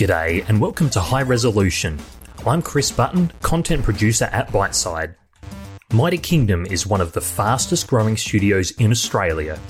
[0.00, 1.98] G'day and welcome to High Resolution.
[2.46, 5.14] I'm Chris Button, content producer at Byteside.
[5.92, 9.60] Mighty Kingdom is one of the fastest growing studios in Australia.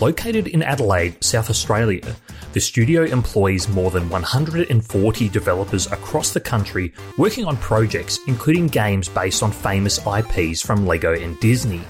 [0.00, 2.16] Located in Adelaide, South Australia,
[2.52, 9.08] the studio employs more than 140 developers across the country working on projects including games
[9.08, 11.82] based on famous IPs from Lego and Disney.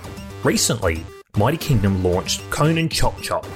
[0.44, 1.02] Recently,
[1.39, 3.47] Mighty Kingdom launched Conan Chop Chop,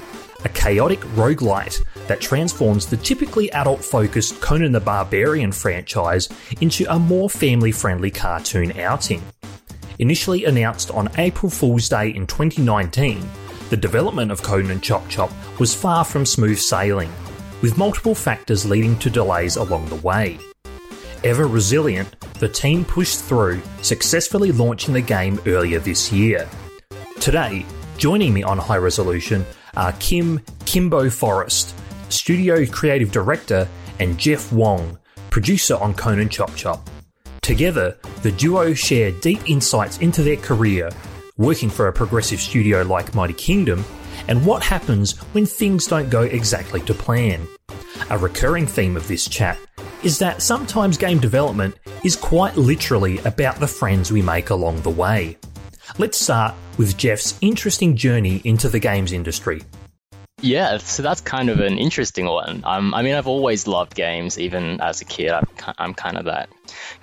[0.44, 6.28] a chaotic roguelite that transforms the typically adult focused Conan the Barbarian franchise
[6.60, 9.22] into a more family friendly cartoon outing.
[9.98, 13.22] Initially announced on April Fool's Day in 2019,
[13.68, 17.12] the development of Conan Chop Chop was far from smooth sailing,
[17.62, 20.38] with multiple factors leading to delays along the way.
[21.22, 26.48] Ever resilient, the team pushed through, successfully launching the game earlier this year.
[27.20, 27.66] Today,
[27.98, 29.44] joining me on High Resolution
[29.76, 31.74] are Kim Kimbo Forrest,
[32.08, 33.68] studio creative director,
[33.98, 34.98] and Jeff Wong,
[35.30, 36.88] producer on Conan Chop Chop.
[37.42, 40.90] Together, the duo share deep insights into their career,
[41.36, 43.84] working for a progressive studio like Mighty Kingdom,
[44.28, 47.46] and what happens when things don't go exactly to plan.
[48.10, 49.58] A recurring theme of this chat
[50.02, 51.74] is that sometimes game development
[52.04, 55.36] is quite literally about the friends we make along the way.
[55.98, 59.62] Let's start with Jeff's interesting journey into the games industry.
[60.42, 62.62] Yeah, so that's kind of an interesting one.
[62.64, 65.30] Um, I mean, I've always loved games, even as a kid.
[65.30, 65.46] I'm,
[65.76, 66.48] I'm kind of that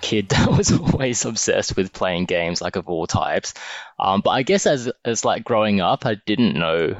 [0.00, 3.54] kid that was always obsessed with playing games, like of all types.
[3.98, 6.96] Um, but I guess as as like growing up, I didn't know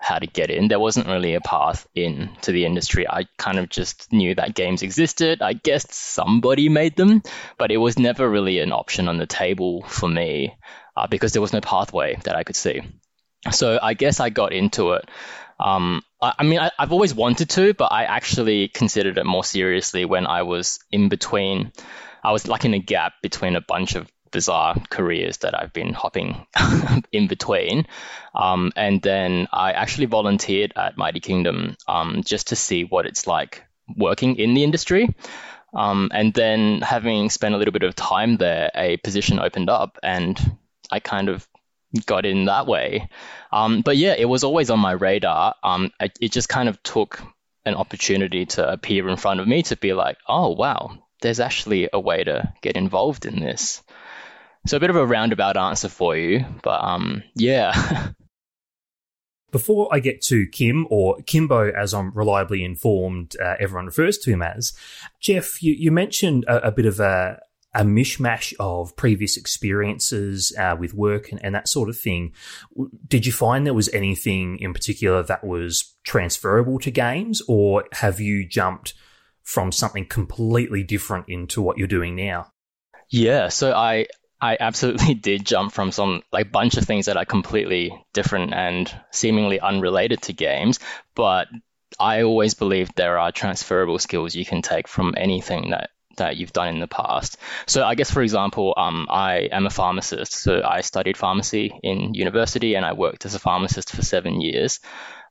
[0.00, 0.68] how to get in.
[0.68, 3.08] There wasn't really a path in to the industry.
[3.08, 5.42] I kind of just knew that games existed.
[5.42, 7.22] I guess somebody made them,
[7.56, 10.56] but it was never really an option on the table for me
[10.96, 12.82] uh, because there was no pathway that I could see.
[13.50, 15.08] So I guess I got into it
[15.62, 19.44] um, I, I mean, I, have always wanted to, but I actually considered it more
[19.44, 21.72] seriously when I was in between.
[22.24, 25.92] I was like in a gap between a bunch of bizarre careers that I've been
[25.92, 26.46] hopping
[27.12, 27.86] in between.
[28.34, 33.26] Um, and then I actually volunteered at Mighty Kingdom um, just to see what it's
[33.26, 33.64] like
[33.96, 35.14] working in the industry.
[35.74, 39.98] Um, and then having spent a little bit of time there, a position opened up
[40.02, 40.38] and
[40.92, 41.48] I kind of
[42.06, 43.08] got in that way.
[43.52, 45.54] Um, but yeah, it was always on my radar.
[45.62, 47.22] Um, it, it just kind of took
[47.64, 51.88] an opportunity to appear in front of me to be like, oh, wow, there's actually
[51.92, 53.82] a way to get involved in this.
[54.66, 58.10] So a bit of a roundabout answer for you, but um, yeah.
[59.50, 64.30] Before I get to Kim, or Kimbo, as I'm reliably informed, uh, everyone refers to
[64.30, 64.72] him as,
[65.20, 67.38] Jeff, you, you mentioned a, a bit of a,
[67.74, 72.32] a mishmash of previous experiences uh, with work and, and, that sort of thing.
[73.08, 78.20] Did you find there was anything in particular that was transferable to games, or have
[78.20, 78.94] you jumped
[79.42, 82.52] from something completely different into what you're doing now?
[83.08, 84.06] Yeah, so I
[84.40, 88.92] I absolutely did jump from some like bunch of things that are completely different and
[89.10, 90.78] seemingly unrelated to games,
[91.14, 91.48] but
[91.98, 96.52] I always believe there are transferable skills you can take from anything that that you've
[96.52, 97.36] done in the past.
[97.66, 100.32] So I guess, for example, um, I am a pharmacist.
[100.32, 104.80] So I studied pharmacy in university and I worked as a pharmacist for seven years.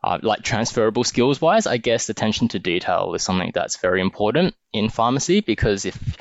[0.04, 4.56] Uh, like transferable skills wise, I guess attention to detail is something that's very important
[4.74, 6.18] in pharmacy because if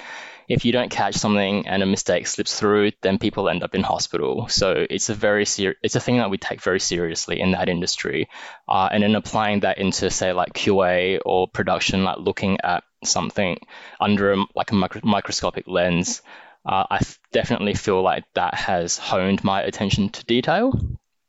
[0.51, 3.85] if you don't catch something and a mistake slips through, then people end up in
[3.85, 4.49] hospital.
[4.49, 7.69] So it's a very ser- it's a thing that we take very seriously in that
[7.69, 8.29] industry.
[8.69, 13.59] Uh, and then applying that into say like QA or production, like looking at something
[14.01, 16.23] under a, like a micro- microscopic lens,
[16.67, 17.01] uh, I
[17.33, 20.79] definitely feel like that has honed my attention to detail.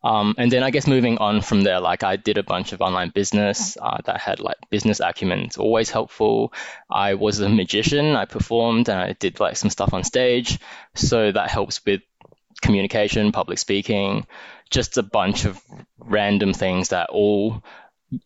[0.03, 2.81] Um, and then I guess moving on from there, like I did a bunch of
[2.81, 5.41] online business uh, that had like business acumen.
[5.41, 6.53] It's always helpful.
[6.89, 8.15] I was a magician.
[8.15, 10.59] I performed and I did like some stuff on stage.
[10.95, 12.01] So that helps with
[12.61, 14.25] communication, public speaking,
[14.71, 15.61] just a bunch of
[15.99, 17.63] random things that all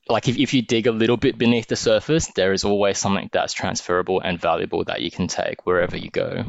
[0.07, 3.29] like if, if you dig a little bit beneath the surface, there is always something
[3.31, 6.43] that's transferable and valuable that you can take wherever you go.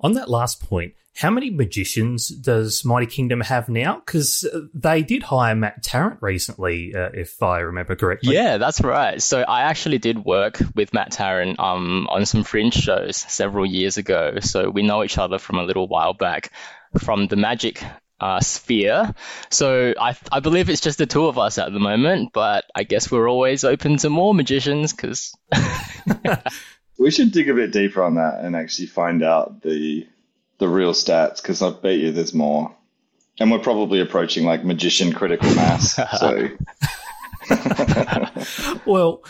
[0.00, 4.02] On that last point, how many magicians does Mighty Kingdom have now?
[4.04, 4.44] Because
[4.74, 8.34] they did hire Matt Tarrant recently, uh, if I remember correctly.
[8.34, 9.22] Yeah, that's right.
[9.22, 13.96] So I actually did work with Matt Tarrant um, on some fringe shows several years
[13.96, 14.38] ago.
[14.40, 16.50] So we know each other from a little while back
[16.98, 17.82] from the Magic
[18.20, 19.14] uh, sphere.
[19.50, 22.84] So I, I believe it's just the two of us at the moment, but I
[22.84, 25.34] guess we're always open to more magicians because.
[26.98, 30.06] we should dig a bit deeper on that and actually find out the
[30.58, 32.74] the real stats because I bet you there's more.
[33.40, 35.96] And we're probably approaching like magician critical mass.
[36.20, 36.48] so.
[38.86, 39.24] well,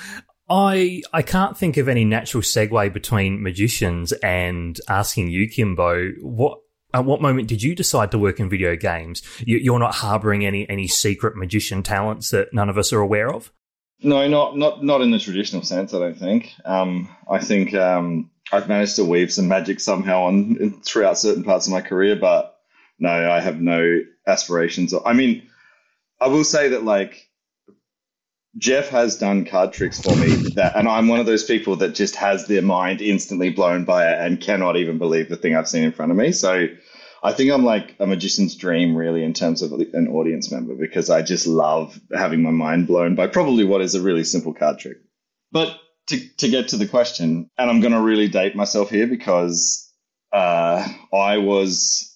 [0.49, 6.59] I I can't think of any natural segue between magicians and asking you, Kimbo, what
[6.95, 9.23] at what moment did you decide to work in video games?
[9.41, 13.31] You, are not harboring any any secret magician talents that none of us are aware
[13.31, 13.53] of.
[14.03, 15.93] No, not not not in the traditional sense.
[15.93, 16.55] I don't think.
[16.65, 21.67] Um, I think um, I've managed to weave some magic somehow on throughout certain parts
[21.67, 22.57] of my career, but
[22.99, 24.95] no, I have no aspirations.
[25.05, 25.43] I mean,
[26.21, 27.29] I will say that like
[28.57, 31.95] Jeff has done card tricks for me that, and I'm one of those people that
[31.95, 35.69] just has their mind instantly blown by it and cannot even believe the thing I've
[35.69, 36.31] seen in front of me.
[36.31, 36.69] So
[37.25, 41.09] I think I'm like a magician's dream, really, in terms of an audience member, because
[41.09, 44.79] I just love having my mind blown by probably what is a really simple card
[44.79, 44.99] trick.
[45.51, 45.75] But
[46.09, 49.91] to, to get to the question, and I'm going to really date myself here because
[50.35, 52.15] uh, I was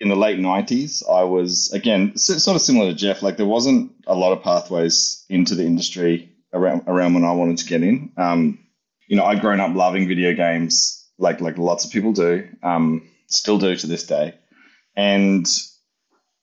[0.00, 1.02] in the late 90s.
[1.06, 5.26] I was, again, sort of similar to Jeff, like there wasn't a lot of pathways
[5.28, 8.12] into the industry around, around when I wanted to get in.
[8.16, 8.60] Um,
[9.08, 13.10] you know, I'd grown up loving video games like, like lots of people do, um,
[13.28, 14.34] still do to this day.
[14.96, 15.46] And,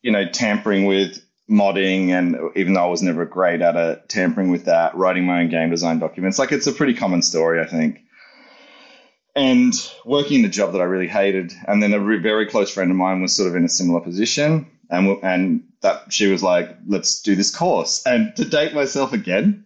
[0.02, 4.50] you know, tampering with modding and even though I was never great at it, tampering
[4.50, 6.40] with that, writing my own game design documents.
[6.40, 8.02] Like it's a pretty common story, I think.
[9.36, 9.74] And
[10.06, 12.96] working in a job that I really hated, and then a very close friend of
[12.96, 17.22] mine was sort of in a similar position, and and that she was like, "Let's
[17.22, 19.65] do this course." And to date myself again,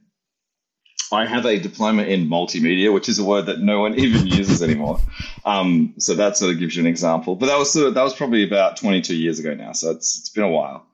[1.11, 4.61] I have a diploma in multimedia, which is a word that no one even uses
[4.61, 4.99] anymore.
[5.45, 7.35] Um, so that sort of gives you an example.
[7.35, 10.19] But that was sort of, that was probably about 22 years ago now, so it's
[10.19, 10.85] it's been a while.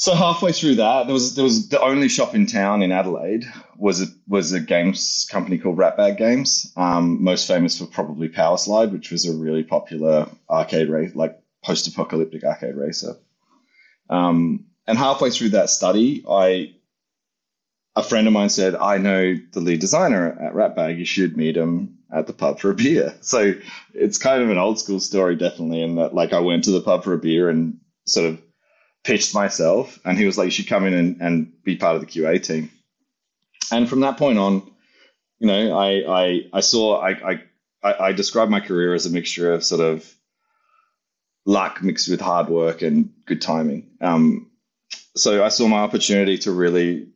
[0.00, 3.44] So halfway through that, there was there was the only shop in town in Adelaide
[3.76, 8.92] was a was a games company called Ratbag Games, um, most famous for probably Powerslide,
[8.92, 13.16] which was a really popular arcade race, like post-apocalyptic arcade racer.
[14.08, 16.74] Um, and halfway through that study, I
[17.98, 20.98] a friend of mine said, "I know the lead designer at Ratbag.
[20.98, 23.54] You should meet him at the pub for a beer." So
[23.92, 26.80] it's kind of an old school story, definitely, in that like I went to the
[26.80, 28.40] pub for a beer and sort of
[29.02, 32.00] pitched myself, and he was like, "You should come in and, and be part of
[32.00, 32.70] the QA team."
[33.72, 34.70] And from that point on,
[35.40, 35.88] you know, I
[36.22, 37.42] I, I saw I, I
[37.82, 40.08] I described my career as a mixture of sort of
[41.46, 43.90] luck mixed with hard work and good timing.
[44.00, 44.52] Um,
[45.16, 47.08] so I saw my opportunity to really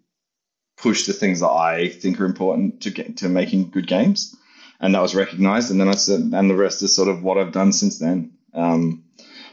[0.77, 4.37] push the things that I think are important to get to making good games,
[4.81, 5.71] and that was recognized.
[5.71, 8.33] And then I said, and the rest is sort of what I've done since then.
[8.55, 9.05] Um,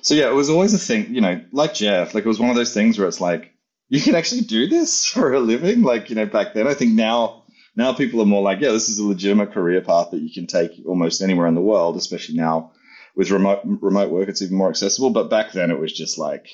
[0.02, 2.50] so yeah, it was always a thing, you know, like Jeff, like it was one
[2.50, 3.54] of those things where it's like,
[3.90, 5.82] you can actually do this for a living.
[5.82, 7.44] Like, you know, back then, I think now,
[7.76, 10.48] now people are more like, yeah, this is a legitimate career path that you can
[10.48, 12.72] take almost anywhere in the world, especially now
[13.16, 15.10] with remote, remote work, it's even more accessible.
[15.10, 16.48] But back then it was just like,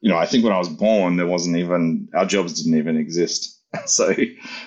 [0.00, 2.98] you know, I think when I was born, there wasn't even, our jobs didn't even
[2.98, 3.53] exist.
[3.86, 4.14] so,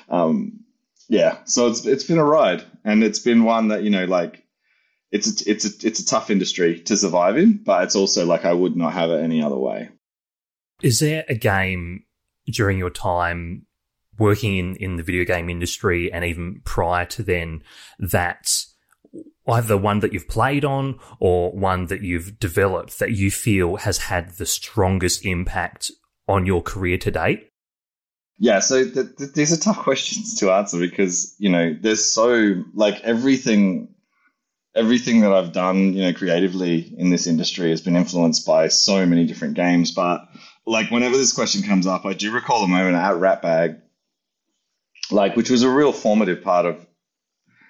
[0.09, 0.63] um,
[1.09, 4.43] yeah, so it's, it's been a ride and it's been one that, you know, like
[5.11, 8.45] it's a, it's a, it's a tough industry to survive in, but it's also like
[8.45, 9.89] I would not have it any other way.
[10.81, 12.03] Is there a game
[12.45, 13.65] during your time
[14.19, 17.63] working in, in the video game industry and even prior to then
[17.99, 18.65] that
[19.47, 23.97] either one that you've played on or one that you've developed that you feel has
[23.97, 25.91] had the strongest impact
[26.27, 27.49] on your career to date?
[28.39, 32.63] Yeah, so th- th- these are tough questions to answer because, you know, there's so,
[32.73, 33.95] like, everything
[34.77, 39.05] everything that I've done, you know, creatively in this industry has been influenced by so
[39.05, 39.91] many different games.
[39.91, 40.27] But
[40.65, 43.81] like whenever this question comes up, I do recall a moment at Ratbag,
[45.09, 46.85] like which was a real formative part of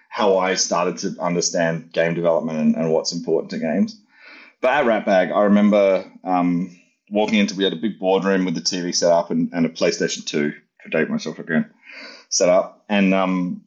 [0.10, 4.00] how I started to understand game development and, and what's important to games.
[4.62, 6.77] But at Ratbag, I remember um,
[7.10, 9.70] walking into we had a big boardroom with the TV set up and, and a
[9.70, 11.70] PlayStation Two to date myself again
[12.30, 13.64] set up, and um,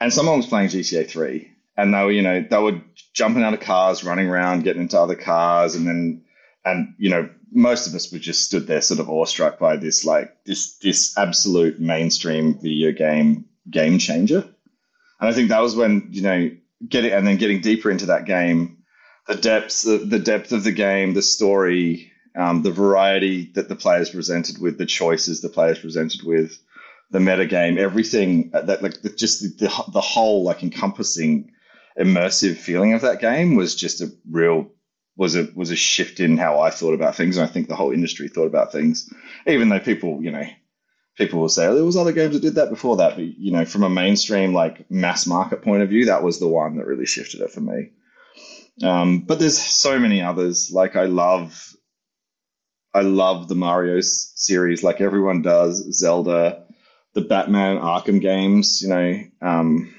[0.00, 2.80] and someone was playing GTA Three, and they were you know they were
[3.12, 6.24] jumping out of cars, running around, getting into other cars, and then
[6.64, 10.04] and you know most of us were just stood there sort of awestruck by this
[10.04, 14.48] like this this absolute mainstream video game game changer.
[15.20, 16.50] And i think that was when you know
[16.88, 18.78] getting and then getting deeper into that game
[19.28, 23.76] the depths the, the depth of the game the story um, the variety that the
[23.76, 26.58] players presented with the choices the players presented with
[27.10, 31.52] the meta game everything that like the, just the, the, the whole like encompassing
[31.98, 34.70] immersive feeling of that game was just a real
[35.16, 37.76] was a was a shift in how I thought about things, and I think the
[37.76, 39.12] whole industry thought about things.
[39.46, 40.46] Even though people, you know,
[41.16, 43.52] people will say oh, there was other games that did that before that, but you
[43.52, 46.86] know, from a mainstream like mass market point of view, that was the one that
[46.86, 47.90] really shifted it for me.
[48.82, 50.70] Um, but there's so many others.
[50.72, 51.76] Like I love,
[52.94, 55.78] I love the Mario series, like everyone does.
[55.92, 56.64] Zelda,
[57.14, 58.82] the Batman Arkham games.
[58.82, 59.94] You know, um,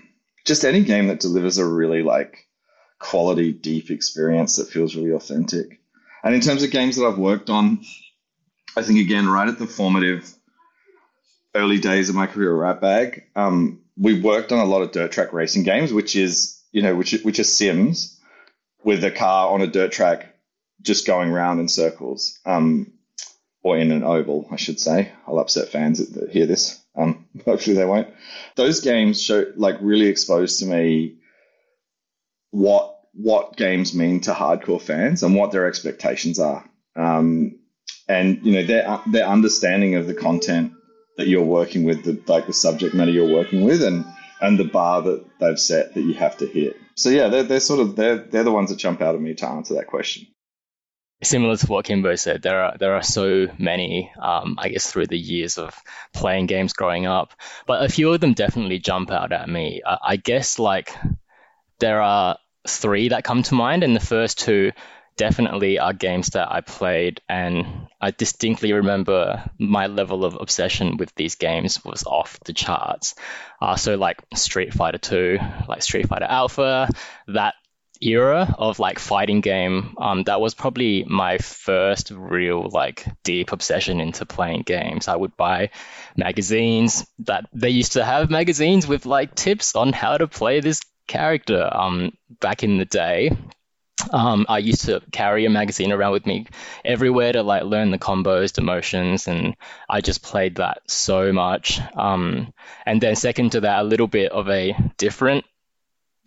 [0.46, 2.48] just any game that delivers a really like
[3.00, 5.80] quality, deep experience that feels really authentic.
[6.24, 7.84] And in terms of games that I've worked on,
[8.76, 10.32] I think again, right at the formative
[11.56, 15.12] early days of my career at Ratbag, um, we worked on a lot of dirt
[15.12, 18.20] track racing games, which is you know which which are sims
[18.84, 20.33] with a car on a dirt track
[20.84, 22.94] just going round in circles, um,
[23.64, 25.12] or in an oval, I should say.
[25.26, 26.80] I'll upset fans that hear this.
[26.96, 28.10] Um, hopefully they won't.
[28.56, 31.18] Those games show like really exposed to me
[32.52, 36.68] what what games mean to hardcore fans and what their expectations are.
[36.96, 37.60] Um,
[38.08, 40.74] and you know their their understanding of the content
[41.18, 44.06] that you're working with, the like the subject matter you're working with, and
[44.42, 46.76] and the bar that they've set that you have to hit.
[46.96, 49.34] So yeah, they're they're sort of they're they're the ones that jump out at me
[49.36, 50.28] to answer that question.
[51.24, 55.08] Similar to what Kimbo said, there are there are so many, um, I guess, through
[55.08, 55.76] the years of
[56.14, 57.34] playing games growing up,
[57.66, 59.82] but a few of them definitely jump out at me.
[59.86, 60.94] Uh, I guess like
[61.80, 62.38] there are
[62.68, 64.72] three that come to mind, and the first two
[65.16, 71.14] definitely are games that I played, and I distinctly remember my level of obsession with
[71.16, 73.16] these games was off the charts.
[73.62, 76.90] Uh, so like Street Fighter 2, like Street Fighter Alpha,
[77.28, 77.56] that
[78.06, 84.00] era of like fighting game um, that was probably my first real like deep obsession
[84.00, 85.70] into playing games i would buy
[86.16, 90.82] magazines that they used to have magazines with like tips on how to play this
[91.08, 93.36] character um, back in the day.
[94.12, 96.48] Um, I used to carry a magazine around with me
[96.84, 99.56] everywhere to like learn the combos, the motions, and
[99.88, 101.80] I just played that so much.
[101.96, 102.54] Um,
[102.86, 105.46] and then second to that, a little bit of a different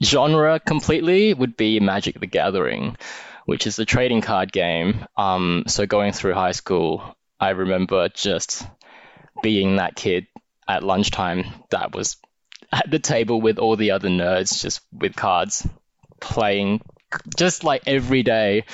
[0.03, 2.97] genre completely would be Magic the Gathering,
[3.45, 5.07] which is a trading card game.
[5.17, 8.67] Um, so going through high school, I remember just
[9.43, 10.27] being that kid
[10.69, 12.17] at lunchtime that was
[12.73, 15.67] at the table with all the other nerds, just with cards,
[16.21, 16.81] playing
[17.37, 18.65] just like every day,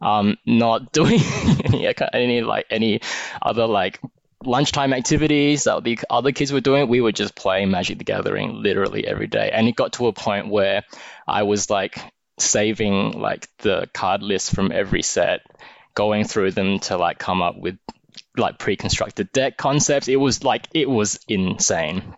[0.00, 1.20] um, not doing
[1.64, 3.00] any, any like any
[3.40, 4.00] other like
[4.44, 6.88] lunchtime activities that the other kids were doing.
[6.88, 10.12] We were just playing Magic the Gathering literally every day, and it got to a
[10.12, 10.84] point where
[11.26, 11.98] I was like
[12.38, 15.40] saving like the card list from every set,
[15.94, 17.78] going through them to like come up with
[18.36, 20.08] like pre-constructed deck concepts.
[20.08, 22.16] It was like it was insane.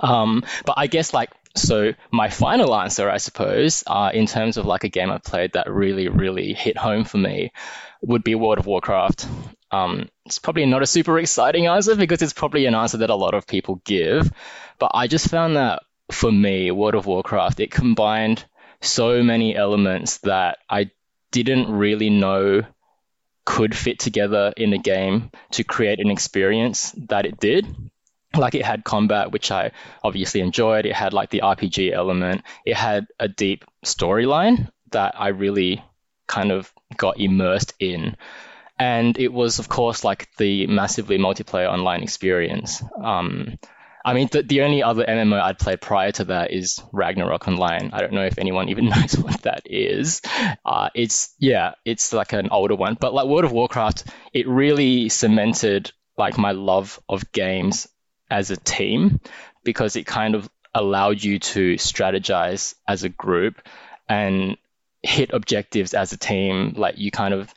[0.00, 4.66] Um, but I guess like so my final answer, I suppose, uh, in terms of
[4.66, 7.52] like a game I've played that really, really hit home for me,
[8.02, 9.26] would be World of Warcraft.
[9.74, 13.16] Um, it's probably not a super exciting answer because it's probably an answer that a
[13.16, 14.30] lot of people give,
[14.78, 18.44] but I just found that for me, World of Warcraft, it combined
[18.80, 20.90] so many elements that I
[21.32, 22.62] didn't really know
[23.44, 27.66] could fit together in a game to create an experience that it did.
[28.36, 30.86] Like it had combat which i obviously enjoyed.
[30.86, 32.42] It had like the rpg element.
[32.64, 35.82] It had a deep storyline that i really
[36.26, 38.16] kind of got immersed in
[38.78, 43.58] and it was of course like the massively multiplayer online experience um,
[44.04, 47.90] I mean, the, the only other MMO I'd played prior to that is Ragnarok Online.
[47.92, 50.20] I don't know if anyone even knows what that is.
[50.64, 54.04] Uh, it's yeah, it's like an older one, but like World of Warcraft,
[54.34, 57.88] it really cemented like my love of games
[58.30, 59.20] as a team
[59.64, 63.62] because it kind of allowed you to strategize as a group
[64.08, 64.58] and
[65.02, 66.74] hit objectives as a team.
[66.76, 67.54] Like you kind of,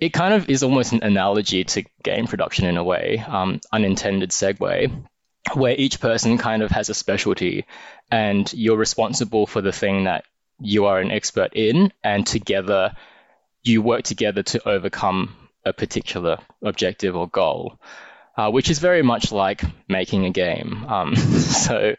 [0.00, 4.30] it kind of is almost an analogy to game production in a way, um, unintended
[4.30, 5.06] segue,
[5.54, 7.66] where each person kind of has a specialty
[8.10, 10.24] and you're responsible for the thing that
[10.58, 12.94] you are an expert in, and together
[13.62, 17.78] you work together to overcome a particular objective or goal,
[18.36, 20.84] uh, which is very much like making a game.
[20.86, 21.94] Um, so,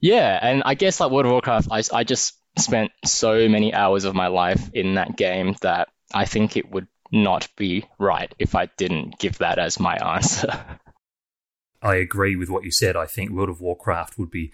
[0.00, 4.04] yeah, and I guess like World of Warcraft, I, I just spent so many hours
[4.04, 8.54] of my life in that game that I think it would not be right if
[8.54, 10.52] I didn't give that as my answer.
[11.82, 12.96] I agree with what you said.
[12.96, 14.52] I think World of Warcraft would be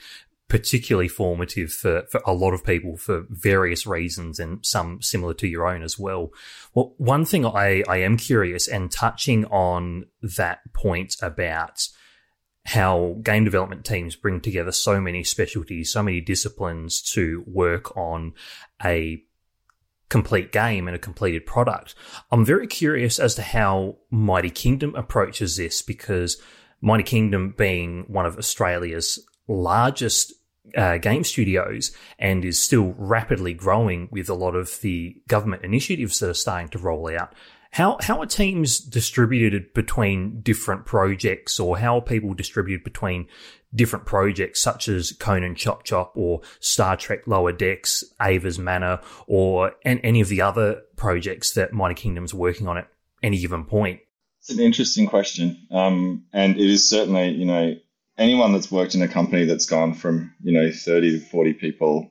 [0.49, 5.47] particularly formative for, for a lot of people for various reasons and some similar to
[5.47, 6.31] your own as well.
[6.75, 11.87] Well, one thing I, I am curious and touching on that point about
[12.65, 18.33] how game development teams bring together so many specialties, so many disciplines to work on
[18.83, 19.23] a
[20.09, 21.95] complete game and a completed product.
[22.31, 26.41] I'm very curious as to how Mighty Kingdom approaches this because
[26.81, 30.33] Mighty Kingdom being one of Australia's largest
[30.77, 36.19] uh, game studios and is still rapidly growing with a lot of the government initiatives
[36.19, 37.35] that are starting to roll out.
[37.71, 43.27] How how are teams distributed between different projects, or how are people distributed between
[43.75, 49.73] different projects such as Conan Chop Chop or Star Trek Lower Decks, Ava's Manor, or
[49.85, 52.89] and any of the other projects that Mighty Kingdom's working on at
[53.23, 54.01] any given point?
[54.41, 57.77] It's an interesting question, um, and it is certainly you know
[58.17, 62.11] anyone that's worked in a company that's gone from you know 30 to 40 people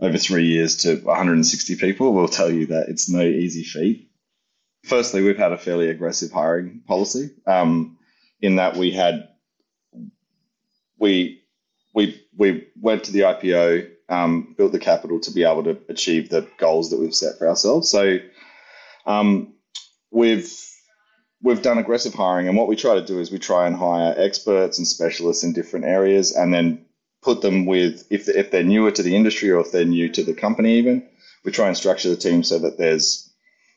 [0.00, 4.10] over three years to 160 people will tell you that it's no easy feat.
[4.84, 7.98] Firstly, we've had a fairly aggressive hiring policy um,
[8.40, 9.28] in that we had
[10.98, 11.42] we
[11.94, 16.28] we we went to the IPO, um, built the capital to be able to achieve
[16.28, 17.90] the goals that we've set for ourselves.
[17.90, 18.18] So
[19.06, 19.54] um,
[20.10, 20.52] we've
[21.42, 24.14] we've done aggressive hiring, and what we try to do is we try and hire
[24.16, 26.86] experts and specialists in different areas, and then
[27.22, 30.24] put them with if if they're newer to the industry or if they're new to
[30.24, 31.08] the company, even
[31.44, 33.31] we try and structure the team so that there's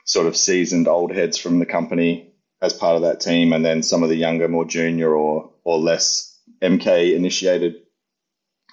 [0.05, 2.31] sort of seasoned old heads from the company
[2.61, 5.77] as part of that team, and then some of the younger, more junior or or
[5.77, 7.75] less MK initiated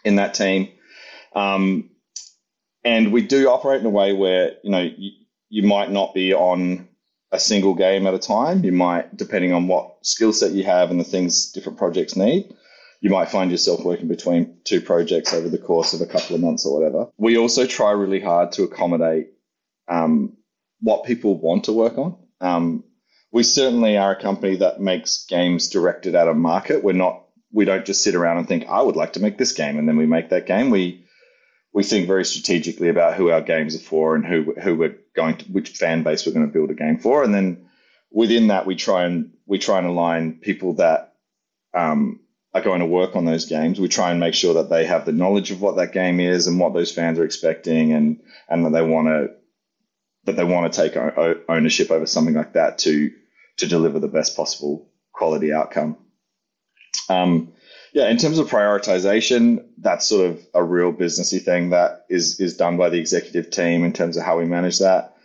[0.05, 0.69] in that team.
[1.35, 1.91] Um,
[2.85, 5.11] and we do operate in a way where you know you,
[5.49, 6.89] you might not be on
[7.33, 8.63] a single game at a time.
[8.65, 12.55] You might, depending on what skill set you have and the things different projects need,
[13.01, 16.43] you might find yourself working between two projects over the course of a couple of
[16.43, 17.09] months or whatever.
[17.17, 19.29] We also try really hard to accommodate
[19.89, 20.37] um,
[20.83, 22.17] what people want to work on.
[22.41, 22.85] Um,
[23.31, 26.85] we certainly are a company that makes games directed at a market.
[26.85, 29.53] We're not, we don't just sit around and think, I would like to make this
[29.53, 30.71] game, and then we make that game.
[30.71, 31.07] We
[31.75, 35.39] we think very strategically about who our games are for and who who we're going
[35.39, 37.69] to which fan base we're going to build a game for, and then
[38.11, 41.15] within that we try and we try and align people that
[41.75, 42.21] um,
[42.53, 43.81] are going to work on those games.
[43.81, 46.47] We try and make sure that they have the knowledge of what that game is
[46.47, 49.35] and what those fans are expecting, and and that they want to
[50.25, 50.97] that they want to take
[51.49, 53.11] ownership over something like that to
[53.59, 55.97] to deliver the best possible quality outcome.
[57.09, 57.53] Um,
[57.93, 62.57] yeah, in terms of prioritization, that's sort of a real businessy thing that is is
[62.57, 65.17] done by the executive team in terms of how we manage that.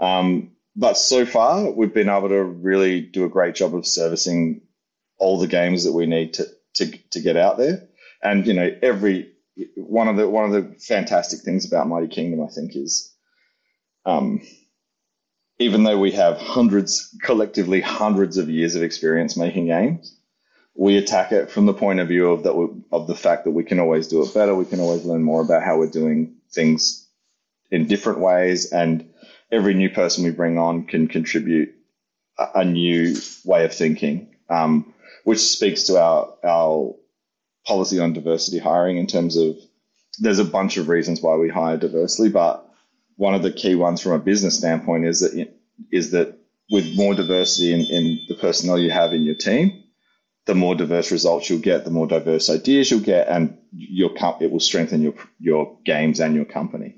[0.00, 4.62] Um, but so far, we've been able to really do a great job of servicing
[5.18, 7.88] all the games that we need to to to get out there.
[8.22, 9.32] And you know, every
[9.76, 13.11] one of the one of the fantastic things about Mighty Kingdom, I think, is
[14.04, 14.40] um,
[15.58, 20.16] even though we have hundreds, collectively hundreds of years of experience making games,
[20.74, 22.52] we attack it from the point of view of that
[22.92, 24.54] of the fact that we can always do it better.
[24.54, 27.06] We can always learn more about how we're doing things
[27.70, 29.08] in different ways, and
[29.50, 31.74] every new person we bring on can contribute
[32.38, 36.94] a, a new way of thinking, um, which speaks to our our
[37.66, 39.56] policy on diversity hiring in terms of
[40.18, 42.68] there's a bunch of reasons why we hire diversely, but
[43.16, 45.52] one of the key ones from a business standpoint is that
[45.90, 46.38] is that
[46.70, 49.82] with more diversity in, in the personnel you have in your team,
[50.46, 54.50] the more diverse results you'll get, the more diverse ideas you'll get, and your it
[54.50, 56.96] will strengthen your your games and your company.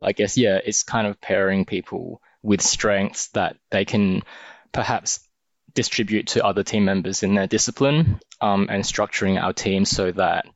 [0.00, 4.22] I guess yeah, it's kind of pairing people with strengths that they can
[4.72, 5.20] perhaps
[5.74, 10.46] distribute to other team members in their discipline, um, and structuring our team so that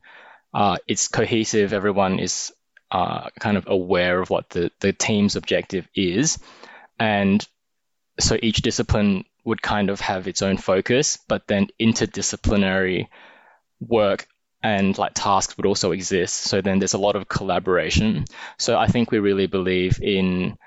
[0.53, 1.73] uh, it's cohesive.
[1.73, 2.53] Everyone is
[2.91, 6.39] uh, kind of aware of what the the team's objective is,
[6.99, 7.45] and
[8.19, 13.07] so each discipline would kind of have its own focus, but then interdisciplinary
[13.79, 14.27] work
[14.63, 16.35] and like tasks would also exist.
[16.35, 18.25] So then there's a lot of collaboration.
[18.57, 20.57] So I think we really believe in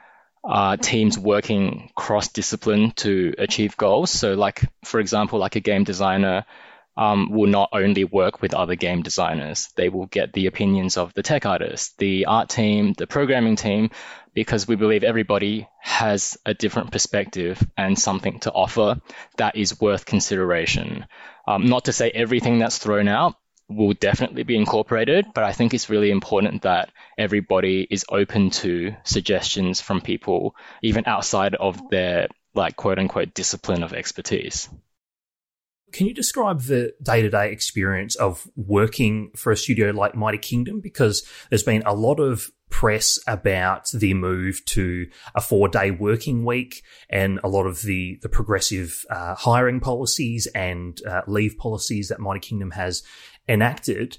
[0.42, 4.10] uh, teams working cross discipline to achieve goals.
[4.10, 6.46] So like for example, like a game designer
[6.96, 11.14] um, will not only work with other game designers, they will get the opinions of
[11.14, 13.90] the tech artists, the art team, the programming team,
[14.34, 19.00] because we believe everybody has a different perspective and something to offer
[19.36, 21.06] that is worth consideration.
[21.46, 23.34] Um, not to say everything that's thrown out
[23.68, 28.94] will definitely be incorporated, but I think it's really important that everybody is open to
[29.04, 34.68] suggestions from people, even outside of their like quote unquote discipline of expertise.
[35.92, 40.38] Can you describe the day to day experience of working for a studio like Mighty
[40.38, 40.80] Kingdom?
[40.80, 46.44] Because there's been a lot of press about the move to a four day working
[46.44, 52.08] week and a lot of the, the progressive uh, hiring policies and uh, leave policies
[52.08, 53.02] that Mighty Kingdom has
[53.48, 54.16] enacted.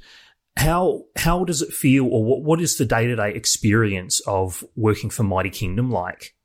[0.57, 4.65] How how does it feel, or what, what is the day to day experience of
[4.75, 6.35] working for Mighty Kingdom like?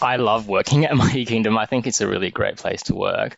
[0.00, 1.58] I love working at Mighty Kingdom.
[1.58, 3.36] I think it's a really great place to work.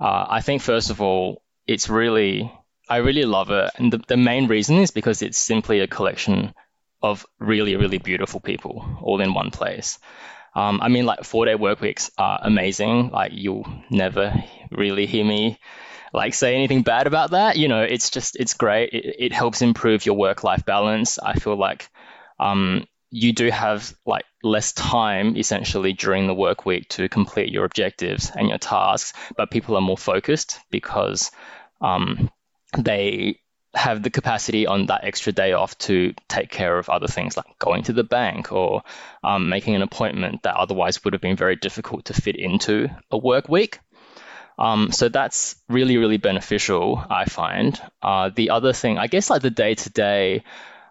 [0.00, 2.52] Uh, I think first of all, it's really
[2.88, 6.52] I really love it, and the, the main reason is because it's simply a collection
[7.02, 9.98] of really really beautiful people all in one place.
[10.54, 13.10] Um, I mean, like four day work weeks are amazing.
[13.10, 14.32] Like you'll never
[14.70, 15.58] really hear me
[16.12, 17.56] like say anything bad about that.
[17.56, 18.90] You know, it's just it's great.
[18.92, 21.18] It, it helps improve your work life balance.
[21.18, 21.88] I feel like
[22.38, 27.64] um, you do have like less time essentially during the work week to complete your
[27.64, 31.30] objectives and your tasks, but people are more focused because
[31.80, 32.28] um,
[32.76, 33.38] they
[33.72, 37.46] have the capacity on that extra day off to take care of other things like
[37.60, 38.82] going to the bank or
[39.22, 43.16] um, making an appointment that otherwise would have been very difficult to fit into a
[43.16, 43.78] work week.
[44.58, 47.80] Um, so that's really, really beneficial, I find.
[48.02, 50.42] Uh, the other thing, I guess, like the day to day,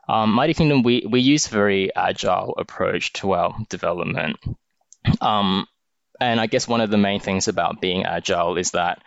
[0.08, 4.38] um, Mighty Kingdom, we, we use a very agile approach to our development.
[5.22, 5.68] Um,
[6.20, 9.02] and I guess one of the main things about being agile is that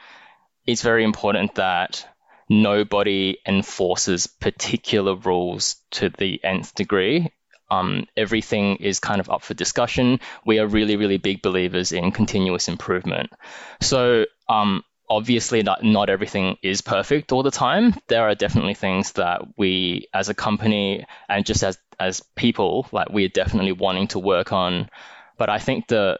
[0.66, 2.06] it's very important that
[2.48, 7.32] nobody enforces particular rules to the nth degree.
[7.70, 10.20] Um, everything is kind of up for discussion.
[10.44, 13.30] We are really, really big believers in continuous improvement.
[13.80, 17.94] So um, obviously not, not everything is perfect all the time.
[18.08, 23.08] There are definitely things that we as a company and just as as people, like
[23.10, 24.90] we're definitely wanting to work on.
[25.38, 26.18] But I think the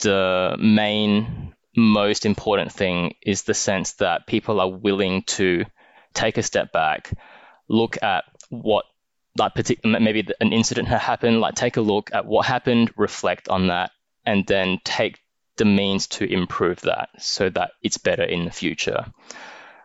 [0.00, 5.64] the main most important thing is the sense that people are willing to
[6.14, 7.12] take a step back,
[7.68, 8.84] look at what
[9.36, 13.48] like particular maybe an incident had happened, like take a look at what happened, reflect
[13.48, 13.90] on that,
[14.24, 15.18] and then take
[15.58, 19.04] the means to improve that so that it's better in the future.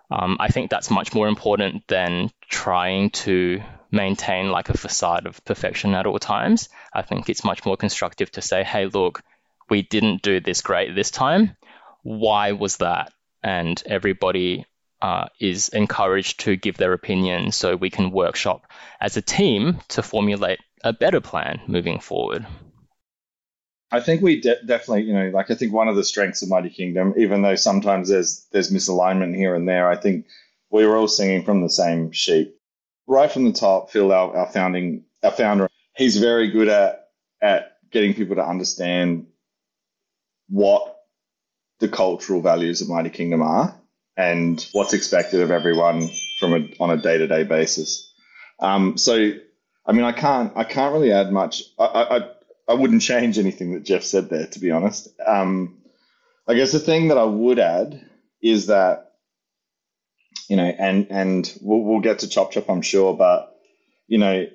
[0.09, 5.43] Um, I think that's much more important than trying to maintain like a facade of
[5.45, 6.69] perfection at all times.
[6.93, 9.21] I think it's much more constructive to say, hey, look,
[9.69, 11.55] we didn't do this great this time.
[12.03, 13.11] Why was that?
[13.43, 14.65] And everybody
[15.01, 18.65] uh, is encouraged to give their opinion so we can workshop
[19.01, 22.45] as a team to formulate a better plan moving forward.
[23.93, 26.49] I think we de- definitely, you know, like I think one of the strengths of
[26.49, 30.25] Mighty Kingdom, even though sometimes there's there's misalignment here and there, I think
[30.71, 32.55] we were all singing from the same sheet.
[33.05, 37.77] Right from the top, Phil, our, our founding our founder, he's very good at at
[37.91, 39.27] getting people to understand
[40.49, 40.97] what
[41.79, 43.79] the cultural values of Mighty Kingdom are
[44.17, 48.11] and what's expected of everyone from a on a day to day basis.
[48.59, 49.33] Um, so,
[49.85, 51.61] I mean, I can't I can't really add much.
[51.77, 52.29] I, I,
[52.67, 55.09] I wouldn't change anything that Jeff said there, to be honest.
[55.25, 55.77] Um,
[56.47, 58.05] I guess the thing that I would add
[58.41, 59.11] is that,
[60.49, 63.55] you know, and and we'll, we'll get to Chop Chop, I'm sure, but
[64.07, 64.47] you know,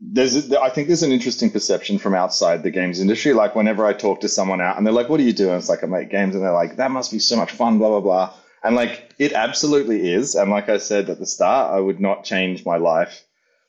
[0.00, 3.32] there's I think there's an interesting perception from outside the games industry.
[3.32, 5.70] Like whenever I talk to someone out and they're like, "What are you doing?" It's
[5.70, 8.00] like I make games, and they're like, "That must be so much fun." Blah blah
[8.00, 8.34] blah.
[8.62, 10.34] And like it absolutely is.
[10.34, 13.24] And like I said at the start, I would not change my life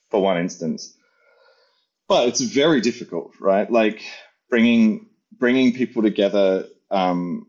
[0.10, 0.97] for one instance
[2.08, 3.70] but it's very difficult, right?
[3.70, 4.02] Like
[4.50, 7.48] bringing bringing people together, um,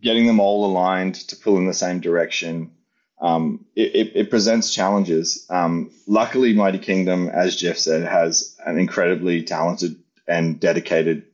[0.00, 2.72] getting them all aligned to pull in the same direction.
[3.20, 5.46] Um, it, it, it, presents challenges.
[5.50, 11.24] Um, luckily, Mighty Kingdom, as Jeff said, has an incredibly talented and dedicated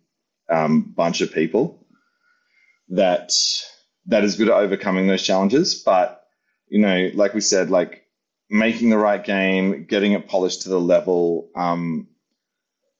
[0.50, 1.86] um, bunch of people
[2.88, 3.32] that
[4.06, 5.74] that is good at overcoming those challenges.
[5.74, 6.24] But
[6.68, 8.04] you know, like we said, like
[8.50, 12.08] making the right game, getting it polished to the level, um,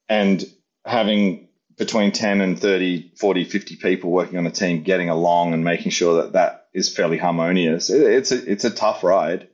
[0.09, 0.43] and
[0.85, 5.63] having between 10 and 30, 40, 50 people working on a team getting along and
[5.63, 7.89] making sure that that is fairly harmonious.
[7.89, 9.47] It, it's a, it's a tough ride.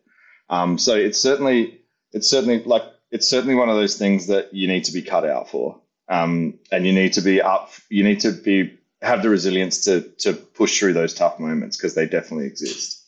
[0.50, 4.68] Um, so it's certainly, it's certainly like, it's certainly one of those things that you
[4.68, 5.82] need to be cut out for.
[6.08, 10.02] Um, and you need to be up, you need to be, have the resilience to,
[10.20, 13.04] to push through those tough moments because they definitely exist.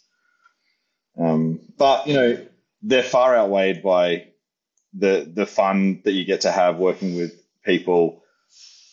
[1.18, 2.46] Um, but you know,
[2.82, 4.28] they're far outweighed by
[4.98, 8.24] the the fun that you get to have working with people,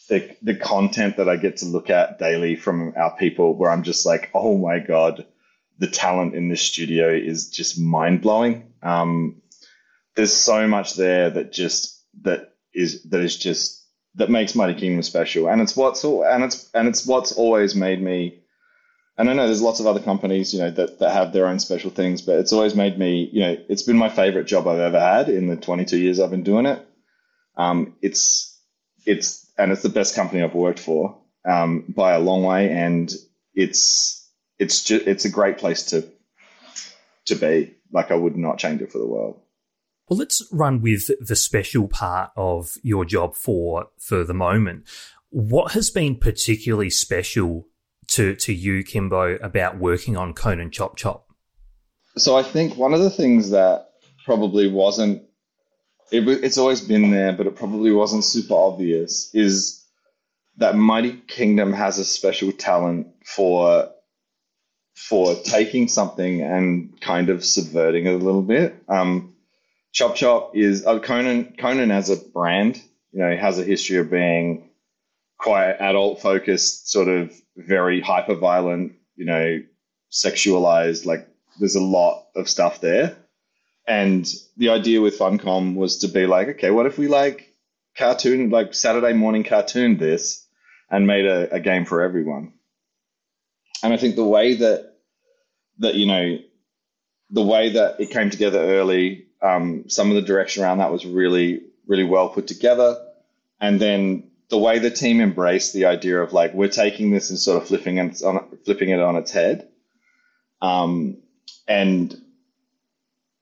[0.08, 3.82] the the content that I get to look at daily from our people, where I'm
[3.82, 5.26] just like, oh my god,
[5.78, 8.72] the talent in this studio is just mind blowing.
[8.82, 9.42] Um,
[10.14, 13.82] there's so much there that just that is that is just
[14.16, 18.02] that makes Mighty Kingdom special, and it's what's and it's and it's what's always made
[18.02, 18.41] me.
[19.18, 21.58] And I know there's lots of other companies, you know, that, that have their own
[21.58, 24.78] special things, but it's always made me, you know, it's been my favorite job I've
[24.78, 26.86] ever had in the 22 years I've been doing it.
[27.56, 28.48] Um, it's
[29.04, 33.12] it's and it's the best company I've worked for um, by a long way, and
[33.54, 36.08] it's it's just it's a great place to
[37.26, 37.74] to be.
[37.92, 39.38] Like I would not change it for the world.
[40.08, 44.88] Well, let's run with the special part of your job for for the moment.
[45.28, 47.66] What has been particularly special
[48.14, 51.26] to to you, Kimbo, about working on Conan Chop Chop?
[52.16, 53.88] So I think one of the things that
[54.24, 55.22] probably wasn't
[56.12, 59.84] it, it's always been there, but it probably wasn't super obvious is
[60.58, 63.88] that Mighty Kingdom has a special talent for
[64.94, 68.74] for taking something and kind of subverting it a little bit.
[68.88, 69.34] Um,
[69.92, 71.56] Chop Chop is uh, Conan.
[71.58, 72.80] Conan as a brand,
[73.12, 74.68] you know, has a history of being
[75.38, 79.62] quite adult focused, sort of very hyper violent, you know,
[80.10, 81.06] sexualized.
[81.06, 83.16] Like there's a lot of stuff there.
[83.86, 87.52] And the idea with Funcom was to be like, okay, what if we like
[87.96, 90.46] cartoon, like Saturday morning cartoon this
[90.90, 92.52] and made a, a game for everyone?
[93.82, 94.94] And I think the way that,
[95.78, 96.38] that, you know,
[97.30, 101.04] the way that it came together early, um, some of the direction around that was
[101.04, 102.96] really, really well put together.
[103.60, 107.38] And then the way the team embraced the idea of like, we're taking this and
[107.38, 109.66] sort of flipping it on, flipping it on its head.
[110.60, 111.22] Um,
[111.66, 112.14] and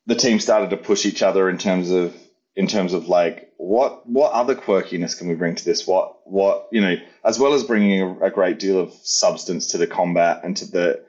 [0.06, 2.14] the team started to push each other in terms of
[2.54, 5.84] in terms of like what what other quirkiness can we bring to this?
[5.84, 6.94] What what you know,
[7.24, 10.64] as well as bringing a, a great deal of substance to the combat and to
[10.64, 11.04] the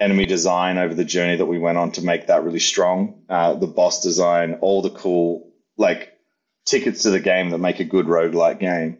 [0.00, 3.22] enemy design over the journey that we went on to make that really strong.
[3.28, 6.14] Uh, the boss design, all the cool like
[6.64, 8.96] tickets to the game that make a good roguelike game.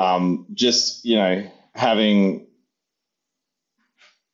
[0.00, 2.46] Um, just you know having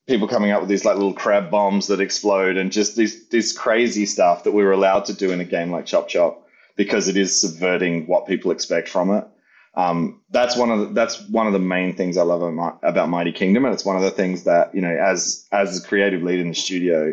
[0.07, 3.51] people coming up with these like little crab bombs that explode and just this this
[3.53, 7.09] crazy stuff that we were allowed to do in a game like Chop Chop because
[7.09, 9.27] it is subverting what people expect from it.
[9.75, 12.43] Um, that's one of the, that's one of the main things I love
[12.83, 15.87] about, Mighty Kingdom, and it's one of the things that you know as as a
[15.87, 17.13] creative lead in the studio,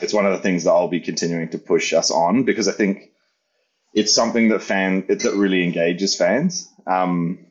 [0.00, 2.72] it's one of the things that I'll be continuing to push us on because I
[2.72, 3.10] think
[3.94, 6.70] it's something that fan that really engages fans.
[6.86, 7.46] Um,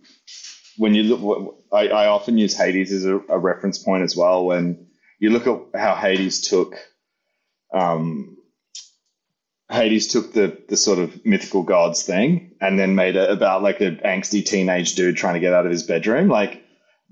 [0.77, 4.45] when you look, I, I often use Hades as a, a, reference point as well.
[4.45, 4.87] When
[5.19, 6.75] you look at how Hades took,
[7.73, 8.37] um,
[9.69, 13.81] Hades took the the sort of mythical gods thing and then made it about like
[13.81, 16.27] an angsty teenage dude trying to get out of his bedroom.
[16.27, 16.63] Like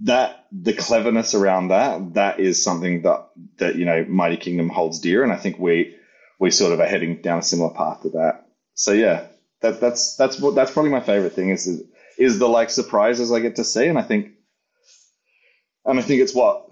[0.01, 4.99] that, the cleverness around that, that is something that that you know Mighty Kingdom holds
[4.99, 5.95] dear, and I think we
[6.39, 8.45] we sort of are heading down a similar path to that.
[8.75, 9.27] So yeah,
[9.61, 11.83] that, that's that's what that's probably my favorite thing is
[12.17, 14.31] is the like surprises I get to see, and I think,
[15.85, 16.67] and I think it's what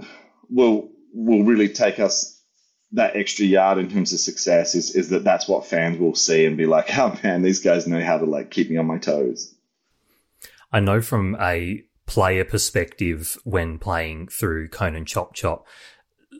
[0.49, 2.41] will will really take us
[2.93, 6.45] that extra yard in terms of success is is that that's what fans will see
[6.45, 8.97] and be like, oh man, these guys know how to like keep me on my
[8.97, 9.55] toes.
[10.71, 15.65] I know from a player perspective when playing through Conan Chop Chop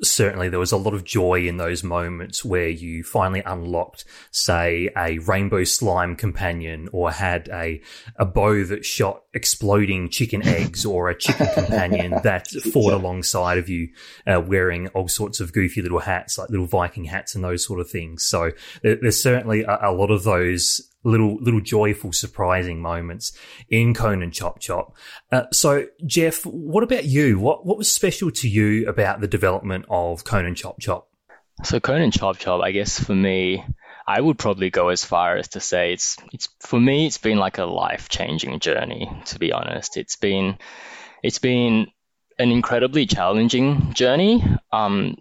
[0.03, 4.89] certainly there was a lot of joy in those moments where you finally unlocked, say,
[4.97, 7.81] a rainbow slime companion or had a,
[8.15, 13.69] a bow that shot exploding chicken eggs or a chicken companion that fought alongside of
[13.69, 13.89] you,
[14.27, 17.79] uh, wearing all sorts of goofy little hats, like little Viking hats and those sort
[17.79, 18.25] of things.
[18.25, 18.51] So
[18.83, 23.31] there, there's certainly a, a lot of those little little joyful, surprising moments
[23.69, 24.95] in Conan Chop Chop.
[25.31, 27.39] Uh, so, Jeff, what about you?
[27.39, 31.07] What what was special to you about the development of Conan Chop Chop?
[31.63, 33.65] So, Conan Chop Chop, I guess for me,
[34.07, 37.37] I would probably go as far as to say it's it's for me, it's been
[37.37, 39.11] like a life changing journey.
[39.25, 40.57] To be honest, it's been
[41.23, 41.87] it's been
[42.39, 44.43] an incredibly challenging journey.
[44.71, 45.17] Um,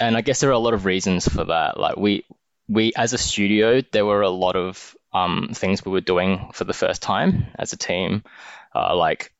[0.00, 1.78] and I guess there are a lot of reasons for that.
[1.78, 2.24] Like we
[2.68, 6.64] we as a studio, there were a lot of um, things we were doing for
[6.64, 8.24] the first time as a team,
[8.74, 9.32] uh, like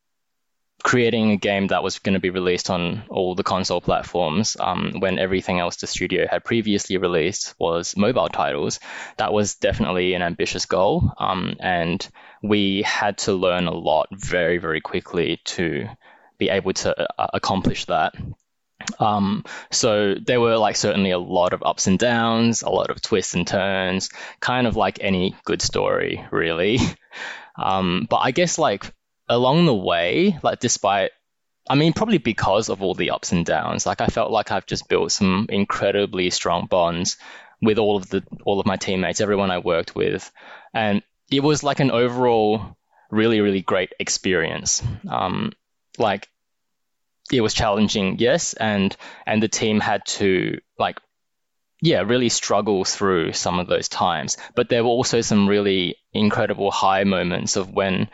[0.82, 4.94] creating a game that was going to be released on all the console platforms um,
[4.98, 8.80] when everything else the studio had previously released was mobile titles.
[9.16, 12.06] That was definitely an ambitious goal, um, and
[12.42, 15.88] we had to learn a lot very, very quickly to
[16.38, 18.14] be able to uh, accomplish that.
[18.98, 23.00] Um, so there were like certainly a lot of ups and downs, a lot of
[23.00, 26.78] twists and turns, kind of like any good story, really.
[27.54, 28.94] Um, but I guess like
[29.28, 31.10] along the way, like despite,
[31.68, 34.66] I mean, probably because of all the ups and downs, like I felt like I've
[34.66, 37.18] just built some incredibly strong bonds
[37.60, 40.30] with all of the all of my teammates, everyone I worked with,
[40.74, 42.76] and it was like an overall
[43.10, 44.82] really really great experience.
[45.08, 45.52] Um,
[45.98, 46.28] like
[47.32, 50.98] it was challenging, yes, and and the team had to like
[51.80, 54.36] yeah, really struggle through some of those times.
[54.54, 58.08] But there were also some really incredible high moments of when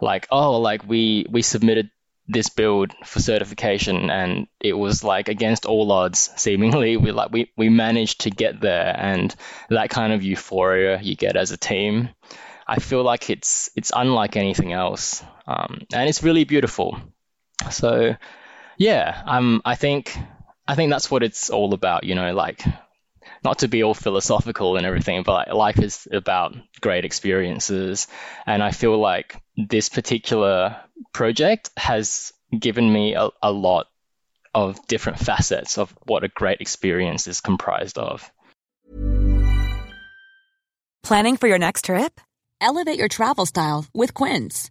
[0.00, 1.90] like, oh, like we we submitted
[2.28, 6.96] this build for certification and it was like against all odds seemingly.
[6.96, 9.34] We like we, we managed to get there and
[9.68, 12.10] that kind of euphoria you get as a team
[12.66, 15.22] i feel like it's it's unlike anything else.
[15.46, 16.98] Um, and it's really beautiful.
[17.70, 18.16] So
[18.76, 20.16] yeah, um, I think
[20.66, 22.04] I think that's what it's all about.
[22.04, 22.64] You know, like
[23.44, 28.06] not to be all philosophical and everything, but life is about great experiences,
[28.46, 30.76] and I feel like this particular
[31.12, 33.86] project has given me a, a lot
[34.54, 38.30] of different facets of what a great experience is comprised of.
[41.02, 42.20] Planning for your next trip?
[42.60, 44.70] Elevate your travel style with Quince.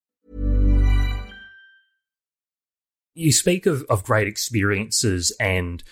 [3.13, 5.83] You speak of, of great experiences and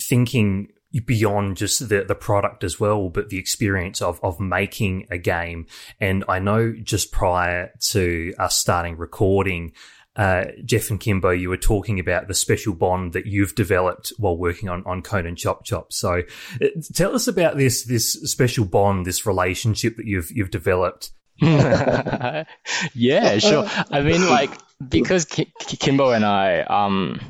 [0.00, 0.72] thinking
[1.06, 5.66] beyond just the, the product as well, but the experience of, of making a game.
[6.00, 9.72] And I know just prior to us starting recording,
[10.14, 14.36] uh, Jeff and Kimbo, you were talking about the special bond that you've developed while
[14.36, 15.92] working on, on Conan Chop Chop.
[15.92, 16.22] So
[16.60, 21.12] uh, tell us about this, this special bond, this relationship that you've, you've developed.
[22.94, 23.64] yeah, sure.
[23.90, 27.20] I mean, like, because K- Kimbo and I, um,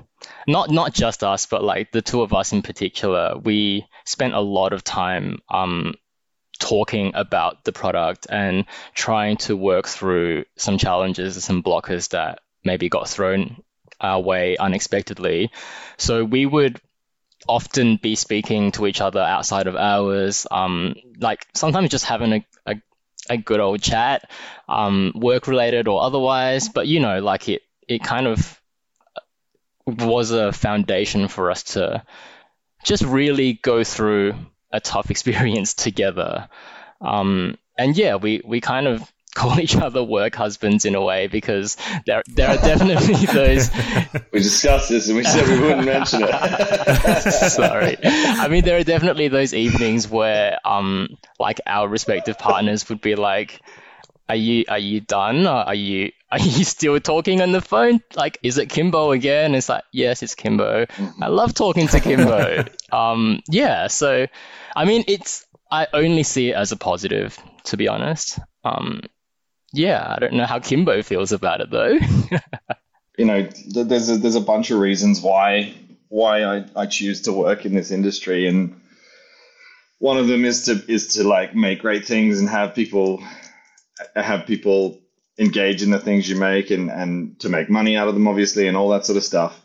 [0.46, 4.40] not not just us, but like the two of us in particular, we spent a
[4.40, 5.94] lot of time um,
[6.58, 12.40] talking about the product and trying to work through some challenges and some blockers that
[12.64, 13.62] maybe got thrown
[14.00, 15.50] our way unexpectedly.
[15.96, 16.80] So we would
[17.48, 22.46] often be speaking to each other outside of hours, um, like sometimes just having a,
[22.66, 22.74] a,
[23.32, 24.30] a good old chat,
[24.68, 26.68] um, work related or otherwise.
[26.68, 28.60] But you know, like it, it kind of
[29.86, 32.02] was a foundation for us to
[32.84, 34.34] just really go through
[34.70, 36.48] a tough experience together.
[37.00, 41.26] Um, and yeah, we, we kind of call each other work husbands in a way
[41.26, 43.70] because there there are definitely those.
[44.32, 46.30] we discussed this and we said we wouldn't mention it.
[47.50, 53.00] Sorry, I mean there are definitely those evenings where um like our respective partners would
[53.00, 53.60] be like.
[54.28, 55.46] Are you are you done?
[55.46, 58.00] Are you are you still talking on the phone?
[58.14, 59.54] Like, is it Kimbo again?
[59.54, 60.86] It's like, yes, it's Kimbo.
[61.20, 62.64] I love talking to Kimbo.
[62.92, 63.88] um, yeah.
[63.88, 64.28] So,
[64.74, 68.38] I mean, it's I only see it as a positive, to be honest.
[68.64, 69.02] Um,
[69.72, 71.98] yeah, I don't know how Kimbo feels about it though.
[73.18, 75.74] you know, there's a, there's a bunch of reasons why
[76.08, 78.80] why I, I choose to work in this industry, and
[79.98, 83.22] one of them is to is to like make great things and have people
[84.14, 85.00] have people
[85.38, 88.66] engage in the things you make and and to make money out of them, obviously,
[88.66, 89.58] and all that sort of stuff.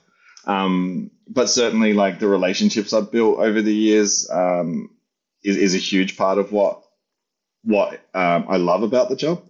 [0.45, 4.89] Um, but certainly, like the relationships I've built over the years um,
[5.43, 6.81] is, is a huge part of what
[7.63, 9.43] what um, I love about the job.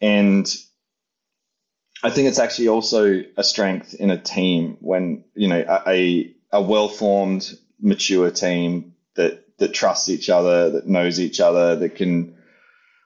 [0.00, 0.46] And
[2.02, 6.62] I think it's actually also a strength in a team when, you know, a, a
[6.62, 12.36] well formed, mature team that, that trusts each other, that knows each other, that can,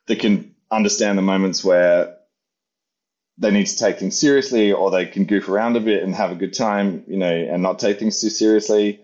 [0.06, 2.16] that can understand the moments where
[3.38, 6.30] they need to take things seriously or they can goof around a bit and have
[6.30, 9.00] a good time, you know, and not take things too seriously.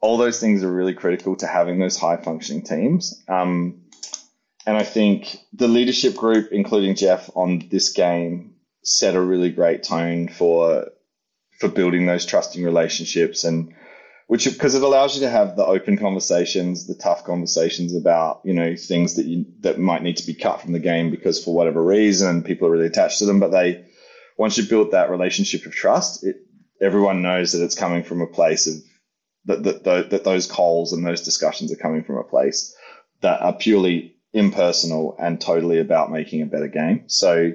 [0.00, 3.22] all those things are really critical to having those high functioning teams.
[3.28, 3.82] Um,
[4.70, 8.54] and I think the leadership group, including Jeff on this game,
[8.84, 10.92] set a really great tone for
[11.58, 13.74] for building those trusting relationships and
[14.28, 18.54] which because it allows you to have the open conversations, the tough conversations about you
[18.54, 21.52] know things that you that might need to be cut from the game because for
[21.52, 23.40] whatever reason people are really attached to them.
[23.40, 23.86] But they
[24.38, 26.36] once you build that relationship of trust, it,
[26.80, 28.74] everyone knows that it's coming from a place of
[29.46, 32.72] that that, that those calls and those discussions are coming from a place
[33.20, 37.04] that are purely impersonal and totally about making a better game.
[37.08, 37.52] So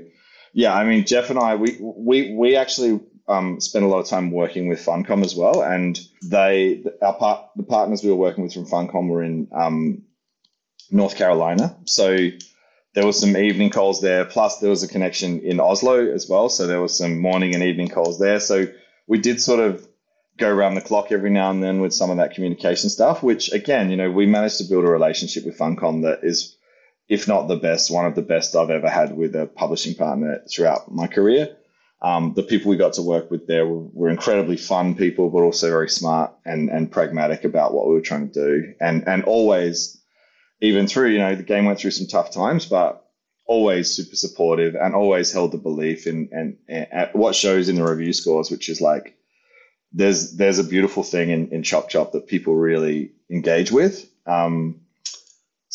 [0.53, 4.07] yeah, I mean Jeff and I we we we actually um, spent a lot of
[4.07, 8.43] time working with Funcom as well, and they our part the partners we were working
[8.43, 10.03] with from Funcom were in um,
[10.91, 12.29] North Carolina, so
[12.95, 14.25] there was some evening calls there.
[14.25, 17.61] Plus, there was a connection in Oslo as well, so there was some morning and
[17.61, 18.39] evening calls there.
[18.39, 18.67] So
[19.05, 19.85] we did sort of
[20.37, 23.21] go around the clock every now and then with some of that communication stuff.
[23.21, 26.55] Which again, you know, we managed to build a relationship with Funcom that is,
[27.07, 30.41] if not the best, one of the best I've ever had with a publishing partner
[30.49, 31.55] throughout my career.
[32.01, 35.39] Um, the people we got to work with there were, were, incredibly fun people, but
[35.39, 38.73] also very smart and, and pragmatic about what we were trying to do.
[38.79, 39.99] And, and always,
[40.61, 43.05] even through, you know, the game went through some tough times, but
[43.47, 46.29] always super supportive and always held the belief in,
[46.67, 49.17] and, what shows in the review scores, which is like,
[49.93, 54.07] there's, there's a beautiful thing in, in Chop Chop that people really engage with.
[54.27, 54.81] Um,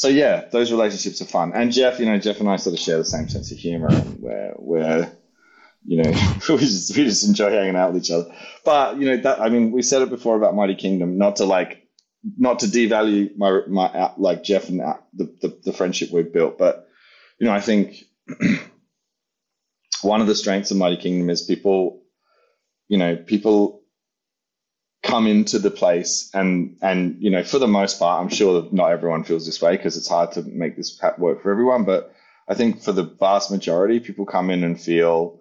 [0.00, 1.52] so yeah, those relationships are fun.
[1.54, 3.92] And Jeff, you know, Jeff and I sort of share the same sense of humor
[3.92, 5.12] where, where,
[5.84, 6.08] you know,
[6.48, 8.34] we just we just enjoy hanging out with each other.
[8.64, 11.44] But you know, that I mean, we said it before about Mighty Kingdom, not to
[11.44, 11.86] like,
[12.38, 16.32] not to devalue my my uh, like Jeff and uh, the the, the friendship we've
[16.32, 16.88] built, but
[17.38, 18.02] you know, I think
[20.00, 22.00] one of the strengths of Mighty Kingdom is people,
[22.88, 23.79] you know, people
[25.10, 28.72] come into the place and and you know for the most part i'm sure that
[28.72, 32.14] not everyone feels this way because it's hard to make this work for everyone but
[32.48, 35.40] i think for the vast majority people come in and feel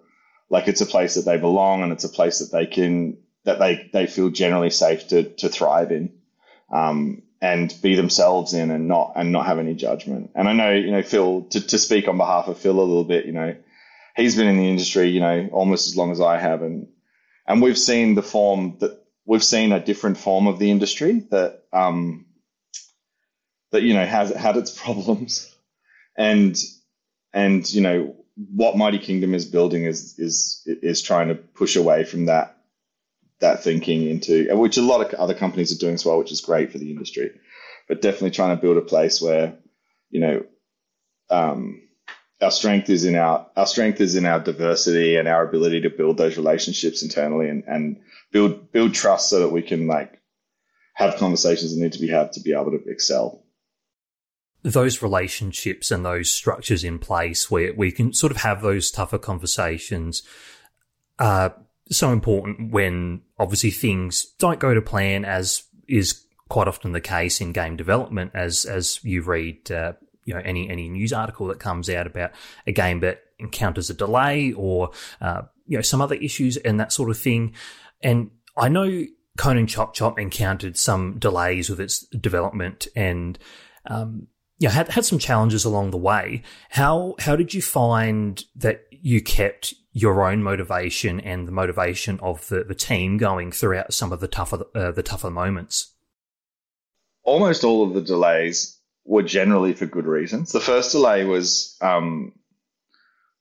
[0.50, 3.58] like it's a place that they belong and it's a place that they can that
[3.58, 6.12] they they feel generally safe to to thrive in
[6.70, 10.30] um, and be themselves in and not and not have any judgment.
[10.34, 13.04] And I know you know Phil to to speak on behalf of Phil a little
[13.04, 13.26] bit.
[13.26, 13.56] You know,
[14.16, 16.88] he's been in the industry you know almost as long as I have, and
[17.46, 21.62] and we've seen the form that we've seen a different form of the industry that
[21.72, 22.26] um
[23.70, 25.54] that you know has had its problems
[26.18, 26.56] and
[27.32, 28.16] and you know
[28.54, 32.56] what Mighty Kingdom is building is is is trying to push away from that
[33.38, 36.40] that thinking into which a lot of other companies are doing as well, which is
[36.40, 37.30] great for the industry.
[37.88, 39.54] But definitely trying to build a place where
[40.10, 40.44] you know
[41.30, 41.82] um,
[42.40, 45.90] our strength is in our our strength is in our diversity and our ability to
[45.90, 48.00] build those relationships internally and and
[48.32, 50.20] build build trust so that we can like
[50.94, 53.42] have conversations that need to be had to be able to excel.
[54.62, 59.18] Those relationships and those structures in place where we can sort of have those tougher
[59.18, 60.22] conversations
[61.18, 61.54] are
[61.90, 67.40] so important when obviously things don't go to plan as is quite often the case
[67.40, 69.92] in game development as as you read uh,
[70.30, 72.30] you know any any news article that comes out about
[72.68, 76.92] a game that encounters a delay or uh, you know some other issues and that
[76.92, 77.52] sort of thing
[78.00, 79.04] and I know
[79.36, 83.38] Conan Chop Chop encountered some delays with its development and
[83.86, 84.28] um,
[84.58, 86.42] yeah, had had some challenges along the way.
[86.68, 92.46] How how did you find that you kept your own motivation and the motivation of
[92.48, 95.94] the, the team going throughout some of the tougher uh, the tougher moments?
[97.22, 98.79] Almost all of the delays
[99.10, 100.52] were generally for good reasons.
[100.52, 102.32] The first delay was um,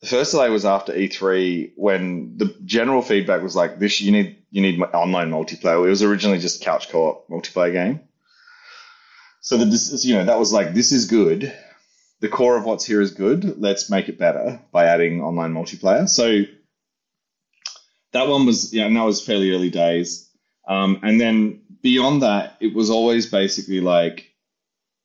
[0.02, 4.38] the first delay was after E3 when the general feedback was like this you need
[4.50, 5.86] you need online multiplayer.
[5.86, 8.00] It was originally just couch co-op multiplayer game.
[9.42, 11.56] So the you know that was like this is good.
[12.20, 13.62] The core of what's here is good.
[13.62, 16.10] Let's make it better by adding online multiplayer.
[16.10, 16.46] So
[18.14, 20.32] that one was yeah, and that was fairly early days.
[20.68, 24.29] Um, and then beyond that, it was always basically like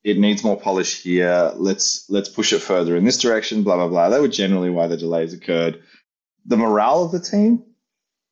[0.04, 1.52] it needs more polish here.
[1.56, 3.62] Let's let's push it further in this direction.
[3.62, 4.10] Blah blah blah.
[4.10, 5.82] That were generally why the delays occurred.
[6.44, 7.64] The morale of the team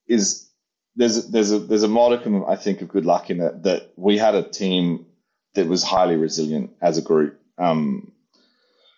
[0.07, 0.49] is
[0.95, 4.19] there's there's a there's a modicum I think of good luck in it that we
[4.19, 5.07] had a team
[5.55, 7.41] that was highly resilient as a group.
[7.57, 8.13] Um,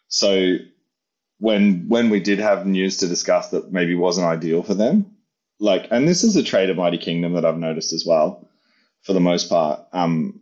[0.09, 0.57] so
[1.39, 5.15] when when we did have news to discuss that maybe wasn't ideal for them,
[5.61, 8.49] like, and this is a trait of Mighty Kingdom that I've noticed as well,
[9.03, 9.81] for the most part.
[9.93, 10.41] Um,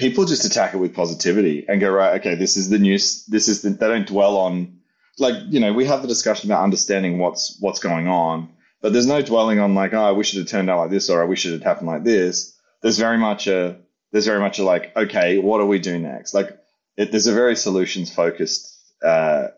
[0.00, 2.20] people just attack it with positivity and go right.
[2.20, 3.24] Okay, this is the news.
[3.26, 4.80] This is the, they don't dwell on
[5.18, 8.48] like you know we have the discussion about understanding what's what's going on,
[8.80, 11.08] but there's no dwelling on like oh I wish it had turned out like this
[11.10, 12.56] or I wish it had happened like this.
[12.82, 13.76] There's very much a
[14.12, 16.34] there's very much a like, okay, what do we do next?
[16.34, 16.58] Like,
[16.96, 19.48] it, there's a very solutions focused uh,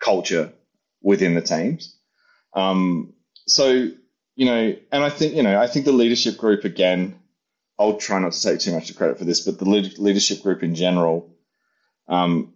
[0.00, 0.52] culture
[1.02, 1.96] within the teams.
[2.52, 3.14] Um,
[3.46, 3.90] so,
[4.34, 7.18] you know, and I think, you know, I think the leadership group again,
[7.78, 10.74] I'll try not to take too much credit for this, but the leadership group in
[10.74, 11.30] general,
[12.08, 12.54] um,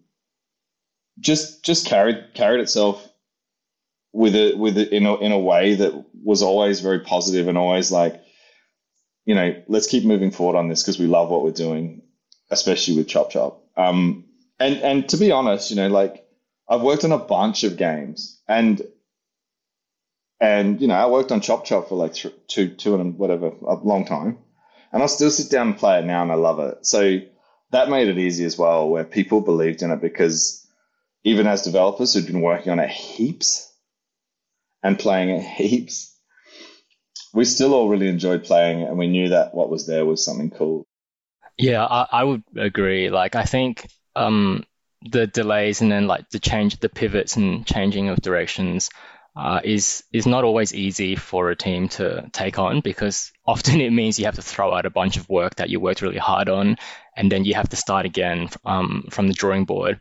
[1.18, 3.06] just just carried carried itself
[4.12, 7.58] with it with it in a, in a way that was always very positive and
[7.58, 8.22] always like,
[9.26, 12.02] you know, let's keep moving forward on this because we love what we're doing,
[12.50, 13.62] especially with Chop Chop.
[13.76, 14.24] Um,
[14.58, 16.24] and and to be honest, you know, like
[16.68, 18.80] I've worked on a bunch of games and
[20.40, 23.52] and you know, I worked on Chop Chop for like th- two two and whatever
[23.66, 24.38] a long time,
[24.92, 26.86] and I still sit down and play it now, and I love it.
[26.86, 27.20] So
[27.70, 30.66] that made it easy as well, where people believed in it because
[31.24, 33.72] even as developers who'd been working on it heaps
[34.82, 36.16] and playing it heaps,
[37.32, 40.24] we still all really enjoyed playing it, and we knew that what was there was
[40.24, 40.86] something cool.
[41.56, 43.10] Yeah, I, I would agree.
[43.10, 43.86] Like, I think
[44.16, 44.64] um,
[45.02, 48.90] the delays and then like the change, the pivots and changing of directions
[49.36, 53.92] uh, is is not always easy for a team to take on because often it
[53.92, 56.48] means you have to throw out a bunch of work that you worked really hard
[56.48, 56.76] on,
[57.16, 60.00] and then you have to start again um, from the drawing board.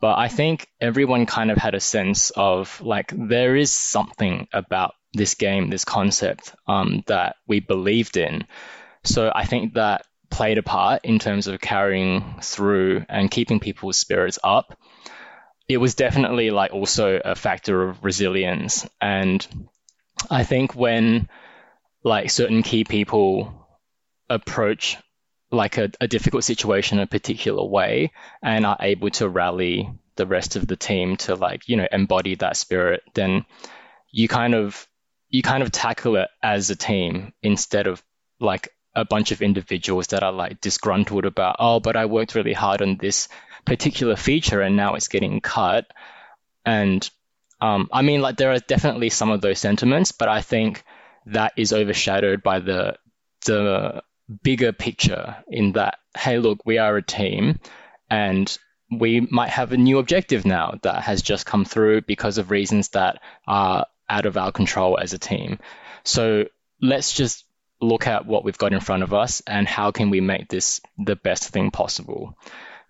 [0.00, 4.94] But I think everyone kind of had a sense of like there is something about
[5.12, 8.46] this game, this concept um, that we believed in.
[9.04, 13.98] So I think that played a part in terms of carrying through and keeping people's
[13.98, 14.78] spirits up.
[15.68, 18.88] It was definitely like also a factor of resilience.
[19.00, 19.46] And
[20.30, 21.28] I think when
[22.02, 23.66] like certain key people
[24.30, 24.96] approach
[25.50, 28.12] like a, a difficult situation in a particular way
[28.42, 32.34] and are able to rally the rest of the team to like, you know, embody
[32.36, 33.44] that spirit, then
[34.10, 34.86] you kind of
[35.28, 38.02] you kind of tackle it as a team instead of
[38.40, 42.52] like a bunch of individuals that are like disgruntled about, oh, but I worked really
[42.52, 43.28] hard on this
[43.64, 45.86] particular feature and now it's getting cut.
[46.64, 47.08] And
[47.60, 50.84] um, I mean, like there are definitely some of those sentiments, but I think
[51.26, 52.96] that is overshadowed by the
[53.46, 54.02] the
[54.42, 57.58] bigger picture in that, hey, look, we are a team
[58.10, 58.58] and
[58.90, 62.90] we might have a new objective now that has just come through because of reasons
[62.90, 65.58] that are out of our control as a team.
[66.04, 66.46] So
[66.80, 67.44] let's just
[67.80, 70.80] look at what we've got in front of us and how can we make this
[70.98, 72.36] the best thing possible.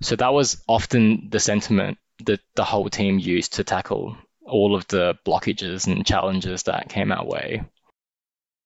[0.00, 4.86] So that was often the sentiment that the whole team used to tackle all of
[4.88, 7.62] the blockages and challenges that came our way.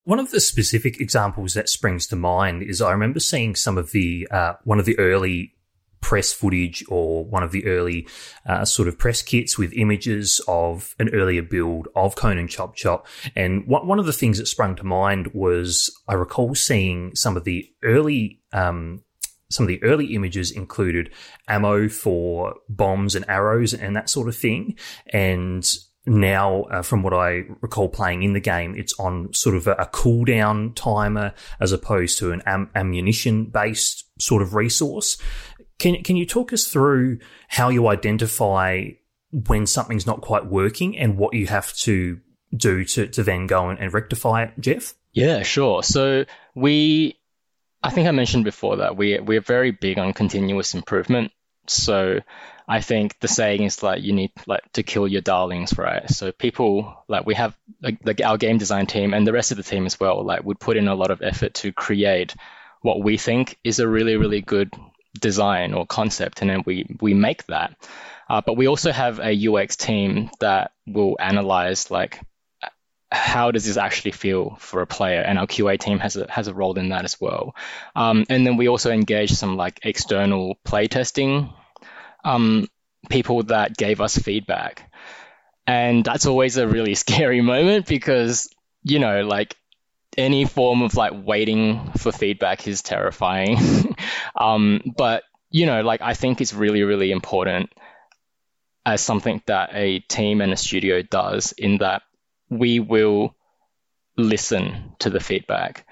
[0.04, 3.92] One of the specific examples that springs to mind is I remember seeing some of
[3.92, 5.54] the uh, one of the early
[6.02, 8.06] press footage or one of the early
[8.44, 13.06] uh, sort of press kits with images of an earlier build of Conan Chop Chop.
[13.34, 17.44] And one of the things that sprung to mind was I recall seeing some of
[17.44, 19.02] the early um,
[19.48, 21.10] some of the early images included
[21.46, 24.76] ammo for bombs and arrows and that sort of thing.
[25.12, 25.64] And
[26.04, 29.72] now, uh, from what I recall playing in the game, it's on sort of a,
[29.72, 35.16] a cooldown timer as opposed to an am- ammunition based sort of resource.
[35.82, 37.18] Can can you talk us through
[37.48, 38.90] how you identify
[39.32, 42.20] when something's not quite working and what you have to
[42.54, 44.94] do to, to then go and, and rectify it, Jeff?
[45.12, 45.82] Yeah, sure.
[45.82, 46.24] So
[46.54, 47.18] we
[47.82, 51.32] I think I mentioned before that we we're very big on continuous improvement.
[51.66, 52.20] So
[52.68, 56.08] I think the saying is like you need like to kill your darlings, right?
[56.08, 59.56] So people like we have like, like our game design team and the rest of
[59.56, 62.36] the team as well, like would put in a lot of effort to create
[62.82, 64.72] what we think is a really really good
[65.20, 67.76] design or concept, and then we we make that.
[68.28, 72.20] Uh, but we also have a UX team that will analyze like
[73.12, 75.20] how does this actually feel for a player?
[75.20, 77.54] And our QA team has a has a role in that as well.
[77.94, 81.52] Um, and then we also engage some like external playtesting
[82.24, 82.68] um,
[83.10, 84.90] people that gave us feedback.
[85.66, 88.48] And that's always a really scary moment because,
[88.82, 89.56] you know, like
[90.16, 93.96] any form of like waiting for feedback is terrifying.
[94.36, 97.70] um, but, you know, like I think it's really, really important
[98.84, 102.02] as something that a team and a studio does in that
[102.48, 103.34] we will
[104.16, 105.86] listen to the feedback.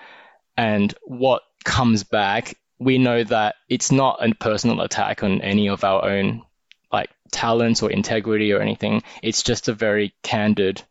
[0.56, 5.84] And what comes back we know that it's not a personal attack on any of
[5.84, 6.42] our own
[6.90, 9.02] like talents or integrity or anything.
[9.22, 10.82] It's just a very candid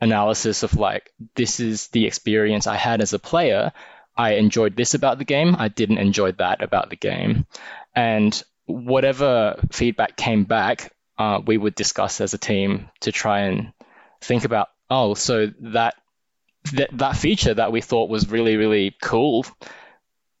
[0.00, 3.72] analysis of like this is the experience I had as a player.
[4.16, 5.56] I enjoyed this about the game.
[5.58, 7.46] I didn't enjoy that about the game.
[7.94, 13.72] And whatever feedback came back, uh, we would discuss as a team to try and
[14.20, 15.94] think about, oh, so that
[16.72, 19.44] that that feature that we thought was really really cool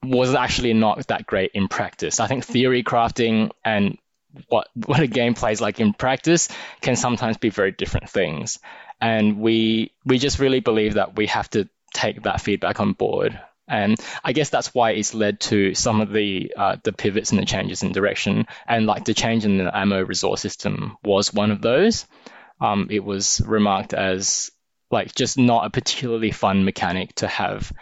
[0.02, 2.20] was actually not that great in practice.
[2.20, 3.98] I think theory crafting and
[4.48, 6.48] what what a game plays like in practice
[6.80, 8.58] can sometimes be very different things.
[9.00, 13.38] And we we just really believe that we have to take that feedback on board.
[13.66, 17.40] And I guess that's why it's led to some of the uh, the pivots and
[17.40, 18.46] the changes in direction.
[18.66, 22.06] And like the change in the ammo resource system was one of those.
[22.60, 24.50] Um, it was remarked as
[24.90, 27.72] like just not a particularly fun mechanic to have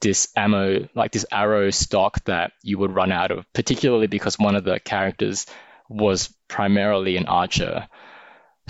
[0.00, 4.56] this ammo, like this arrow stock that you would run out of, particularly because one
[4.56, 5.46] of the characters
[5.88, 7.88] was primarily an archer.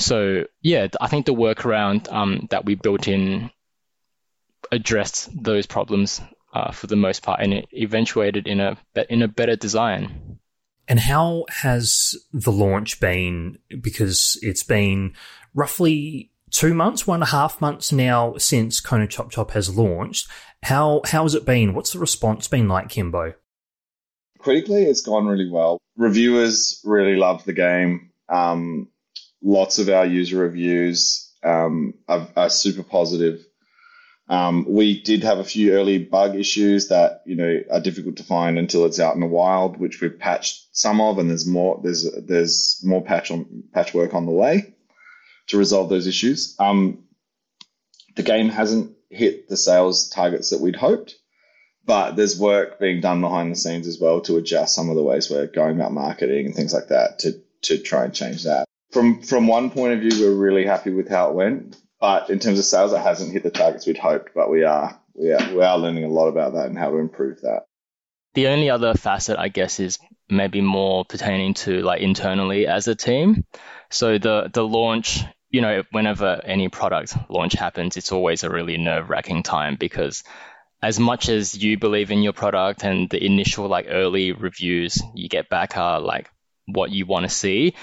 [0.03, 3.51] So yeah, I think the workaround um, that we built in
[4.71, 6.21] addressed those problems
[6.53, 8.77] uh, for the most part, and it eventuated in a
[9.09, 10.39] in a better design.
[10.89, 13.59] And how has the launch been?
[13.81, 15.15] Because it's been
[15.55, 20.29] roughly two months, one and a half months now since Conan Chop Chop has launched.
[20.63, 21.75] How how has it been?
[21.75, 23.35] What's the response been like, Kimbo?
[24.39, 25.79] Critically, it's gone really well.
[25.97, 28.11] Reviewers really love the game.
[28.29, 28.89] Um,
[29.43, 33.45] lots of our user reviews um, are, are, super positive.
[34.29, 38.25] Um, we did have a few early bug issues that you know are difficult to
[38.25, 41.81] find until it's out in the wild, which we've patched some of, and there's more
[41.83, 44.75] there's there's more patch on patchwork on the way
[45.49, 46.55] to resolve those issues.
[46.59, 47.05] Um,
[48.15, 51.17] the game hasn't hit the sales targets that we'd hoped,
[51.85, 55.03] but there's work being done behind the scenes as well to adjust some of the
[55.03, 57.33] ways we're going about marketing and things like that to
[57.63, 58.67] to try and change that.
[58.93, 62.39] From from one point of view, we're really happy with how it went, but in
[62.39, 64.35] terms of sales, it hasn't hit the targets we'd hoped.
[64.35, 66.99] But we are we are we are learning a lot about that and how to
[66.99, 67.65] improve that.
[68.35, 72.95] The only other facet, I guess, is maybe more pertaining to like internally as a
[72.95, 73.45] team.
[73.91, 78.79] So the the launch, you know, whenever any product launch happens, it's always a really
[78.79, 80.23] nerve wracking time because
[80.83, 85.29] as much as you believe in your product and the initial like early reviews you
[85.29, 86.29] get back are like
[86.67, 87.75] what you want to see,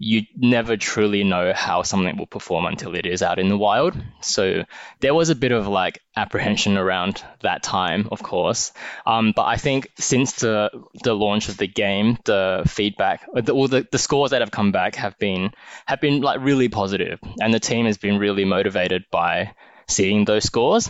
[0.00, 3.96] you never truly know how something will perform until it is out in the wild.
[4.20, 4.64] So
[5.00, 8.72] there was a bit of like apprehension around that time, of course.
[9.06, 10.70] Um, but I think since the
[11.02, 14.70] the launch of the game, the feedback, the, all the, the scores that have come
[14.70, 15.50] back have been
[15.86, 19.54] have been like really positive, and the team has been really motivated by
[19.88, 20.88] seeing those scores.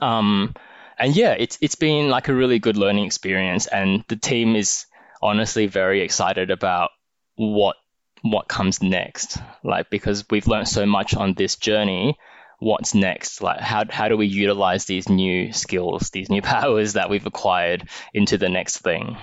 [0.00, 0.54] Um,
[0.98, 4.86] and yeah, it's it's been like a really good learning experience, and the team is
[5.20, 6.90] honestly very excited about
[7.36, 7.76] what
[8.24, 9.38] what comes next.
[9.62, 12.16] Like because we've learned so much on this journey,
[12.58, 13.42] what's next?
[13.42, 17.86] Like how how do we utilize these new skills, these new powers that we've acquired
[18.14, 19.18] into the next thing?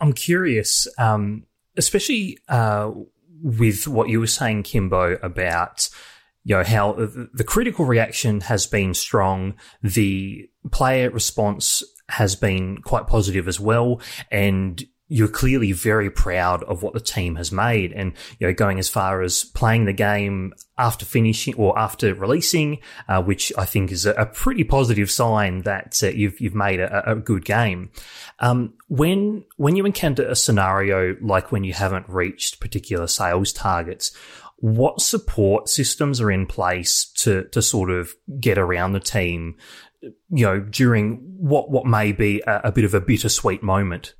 [0.00, 1.44] I'm curious, um,
[1.78, 2.92] especially uh,
[3.42, 5.88] with what you were saying, Kimbo, about
[6.44, 13.06] you know how the critical reaction has been strong, the player response has been quite
[13.06, 17.92] positive as well, and you're clearly very proud of what the team has made.
[17.92, 22.78] And you know going as far as playing the game after finishing or after releasing
[23.08, 26.80] uh, which I think is a, a, pretty positive sign that uh, you've you've made
[26.80, 27.90] a, a good game.
[28.38, 34.12] Um, when when you encounter a scenario like when you haven't reached particular sales targets
[34.60, 39.56] what support systems are in place to to sort of get around the team
[40.02, 44.14] you know during what what may be a, a bit of a bittersweet moment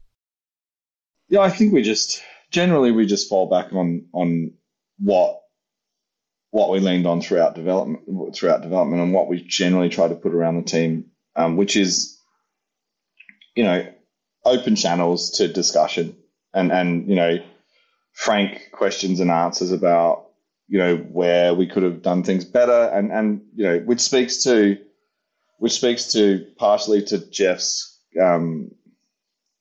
[1.28, 4.54] yeah, I think we just generally we just fall back on on
[4.98, 5.40] what
[6.50, 10.34] what we leaned on throughout development throughout development and what we generally try to put
[10.34, 11.06] around the team,
[11.36, 12.18] um, which is
[13.54, 13.86] you know
[14.44, 16.16] open channels to discussion
[16.54, 17.38] and and you know
[18.12, 20.28] frank questions and answers about
[20.68, 24.44] you know where we could have done things better and and you know which speaks
[24.44, 24.78] to
[25.58, 28.70] which speaks to partially to Jeff's um,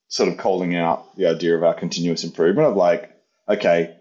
[0.07, 3.11] sort of calling out the idea of our continuous improvement of like,
[3.49, 3.95] okay,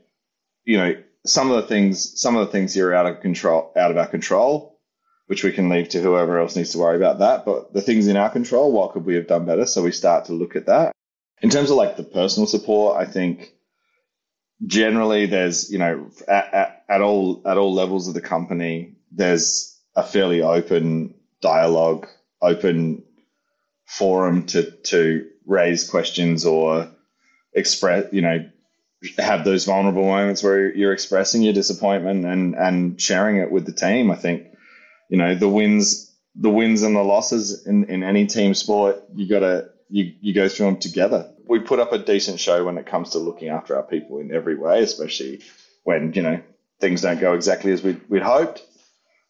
[0.65, 0.95] you know,
[1.25, 3.97] some of the things, some of the things here are out of control, out of
[3.97, 4.79] our control,
[5.27, 7.45] which we can leave to whoever else needs to worry about that.
[7.45, 9.67] But the things in our control, what could we have done better?
[9.67, 10.93] So we start to look at that.
[11.43, 13.53] In terms of like the personal support, I think
[14.65, 19.77] generally there's, you know, at, at, at all, at all levels of the company, there's
[19.97, 22.07] a fairly open dialogue,
[22.41, 23.03] open
[23.85, 26.91] forum to, to raise questions or
[27.55, 28.45] express, you know,
[29.19, 33.73] have those vulnerable moments where you're expressing your disappointment and and sharing it with the
[33.73, 34.11] team.
[34.11, 34.49] I think,
[35.09, 39.29] you know, the wins, the wins and the losses in, in any team sport, you
[39.29, 41.33] gotta you you go through them together.
[41.47, 44.35] We put up a decent show when it comes to looking after our people in
[44.35, 45.43] every way, especially
[45.85, 46.41] when you know
[46.81, 48.63] things don't go exactly as we we'd hoped.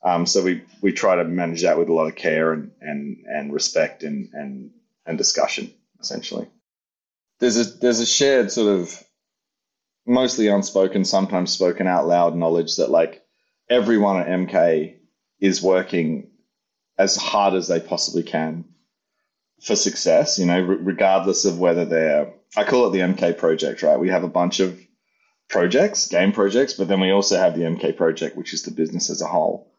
[0.02, 3.18] Um, so we we try to manage that with a lot of care and and
[3.26, 4.70] and respect and and
[5.04, 6.48] and discussion, essentially.
[7.38, 9.02] There's a there's a shared sort of
[10.06, 13.22] mostly unspoken, sometimes spoken out loud knowledge that like
[13.68, 14.96] everyone at MK
[15.40, 16.30] is working
[16.98, 18.64] as hard as they possibly can
[19.62, 23.98] for success, you know, regardless of whether they're, I call it the MK project, right?
[23.98, 24.78] We have a bunch of
[25.48, 29.10] projects, game projects, but then we also have the MK project, which is the business
[29.10, 29.72] as a whole.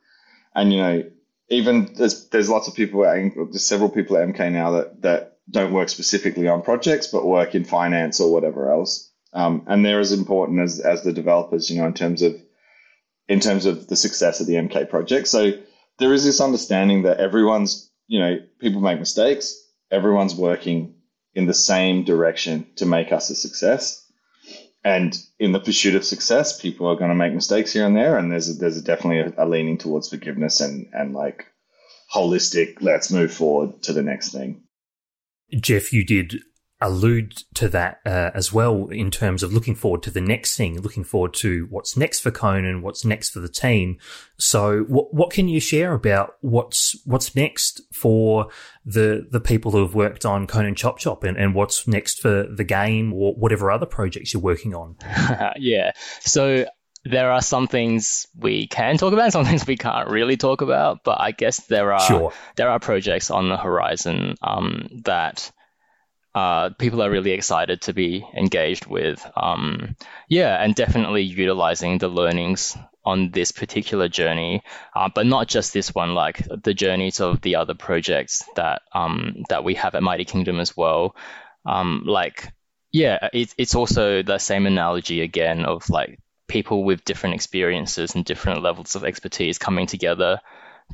[0.54, 1.04] And, you know,
[1.50, 5.74] even there's, there's lots of people, there's several people at MK now that, that don't
[5.74, 9.12] work specifically on projects, but work in finance or whatever else.
[9.34, 12.36] Um, and they're as important as, as the developers, you know, in terms of,
[13.28, 15.28] in terms of the success of the MK project.
[15.28, 15.54] So
[16.00, 19.56] there is this understanding that everyone's, you know, people make mistakes.
[19.92, 20.96] Everyone's working
[21.34, 24.04] in the same direction to make us a success.
[24.84, 28.18] And in the pursuit of success, people are going to make mistakes here and there.
[28.18, 31.46] And there's a, there's a definitely a, a leaning towards forgiveness and, and like
[32.14, 34.64] holistic, let's move forward to the next thing.
[35.54, 36.42] Jeff, you did
[36.80, 40.80] allude to that uh, as well in terms of looking forward to the next thing,
[40.80, 43.98] looking forward to what's next for Conan, what's next for the team.
[44.38, 48.50] So, what what can you share about what's what's next for
[48.86, 52.44] the the people who have worked on Conan Chop Chop, and, and what's next for
[52.44, 54.96] the game or whatever other projects you're working on?
[55.58, 55.92] yeah.
[56.22, 56.66] So.
[57.10, 61.04] There are some things we can talk about, some things we can't really talk about.
[61.04, 62.34] But I guess there are sure.
[62.56, 65.52] there are projects on the horizon um, that
[66.36, 69.26] uh, people are really excited to be engaged with.
[69.36, 69.96] Um,
[70.30, 74.62] yeah, and definitely utilizing the learnings on this particular journey,
[74.94, 79.44] uh, but not just this one, like the journeys of the other projects that um,
[79.50, 81.16] that we have at Mighty Kingdom as well.
[81.66, 82.52] Um, like,
[82.92, 88.26] yeah, it, it's also the same analogy again of like people with different experiences and
[88.26, 90.40] different levels of expertise coming together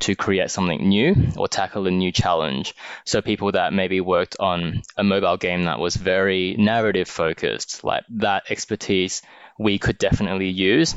[0.00, 2.74] to create something new or tackle a new challenge.
[3.04, 8.04] So people that maybe worked on a mobile game that was very narrative focused, like
[8.10, 9.22] that expertise
[9.58, 10.94] we could definitely use.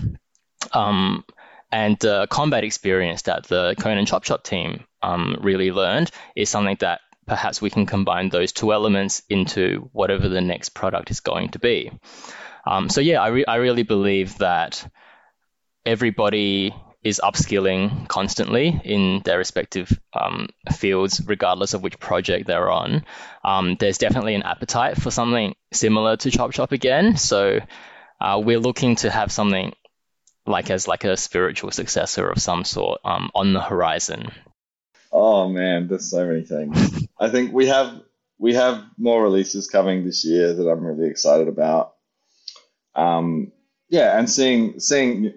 [0.74, 1.24] Um,
[1.72, 6.78] and the combat experience that the Conan Chop Chop team um, really learned is something
[6.80, 11.50] that perhaps we can combine those two elements into whatever the next product is going
[11.50, 11.92] to be.
[12.68, 14.86] Um, so yeah, I, re- I really believe that
[15.86, 23.06] everybody is upskilling constantly in their respective um, fields, regardless of which project they're on.
[23.44, 27.16] Um, there's definitely an appetite for something similar to Chop Chop again.
[27.16, 27.60] So
[28.20, 29.74] uh, we're looking to have something
[30.46, 34.32] like as like a spiritual successor of some sort um, on the horizon.
[35.12, 37.08] Oh man, there's so many things.
[37.20, 38.02] I think we have
[38.38, 41.94] we have more releases coming this year that I'm really excited about.
[42.98, 43.52] Um,
[43.90, 45.34] yeah, and seeing seeing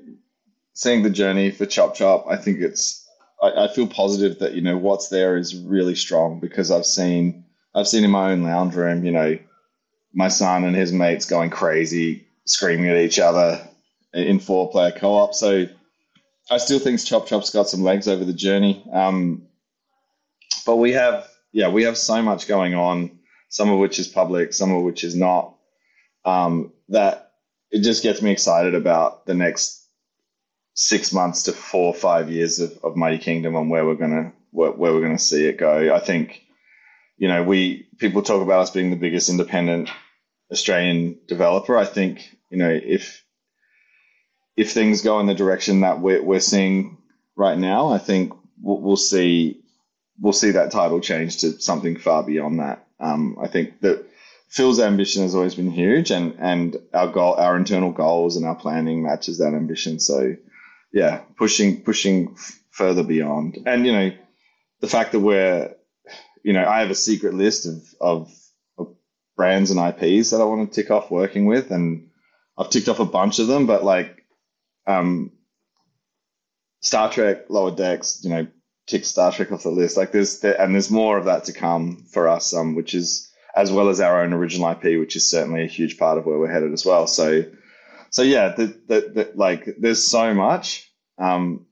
[0.72, 3.06] seeing the journey for Chop Chop, I think it's
[3.42, 7.44] I, I, feel positive that you know what's there is really strong because I've seen
[7.74, 9.38] I've seen in my own lounge room, you know,
[10.12, 13.60] my son and his mates going crazy, screaming at each other
[14.12, 15.34] in four player co op.
[15.34, 15.66] So
[16.50, 18.84] I still think Chop Chop's got some legs over the journey.
[18.90, 19.46] Um,
[20.66, 23.18] but we have yeah we have so much going on,
[23.50, 25.54] some of which is public, some of which is not.
[26.24, 27.29] Um, that
[27.70, 29.86] it just gets me excited about the next
[30.74, 34.32] six months to four or five years of, of Mighty Kingdom and where we're gonna
[34.50, 35.94] where, where we're gonna see it go.
[35.94, 36.42] I think,
[37.16, 39.90] you know, we people talk about us being the biggest independent
[40.50, 41.76] Australian developer.
[41.76, 43.24] I think, you know, if
[44.56, 46.98] if things go in the direction that we're, we're seeing
[47.36, 49.62] right now, I think we'll, we'll see
[50.18, 52.86] we'll see that title change to something far beyond that.
[52.98, 54.06] Um, I think that
[54.50, 58.56] Phil's ambition has always been huge, and and our goal, our internal goals, and our
[58.56, 60.00] planning matches that ambition.
[60.00, 60.34] So
[60.92, 62.36] yeah, pushing pushing
[62.70, 63.58] further beyond.
[63.66, 64.10] And you know,
[64.80, 65.74] the fact that we're,
[66.42, 68.32] you know, I have a secret list of, of,
[68.78, 68.96] of
[69.36, 72.08] brands and IPs that I want to tick off working with, and
[72.58, 73.66] I've ticked off a bunch of them.
[73.66, 74.24] But like,
[74.86, 75.32] um,
[76.80, 78.46] Star Trek Lower Decks, you know,
[78.86, 79.96] tick Star Trek off the list.
[79.96, 83.29] Like there's there, and there's more of that to come for us, um, which is
[83.54, 86.38] as well as our own original IP, which is certainly a huge part of where
[86.38, 87.06] we're headed as well.
[87.06, 87.44] So
[88.10, 91.66] so yeah, the, the, the, like there's so much um,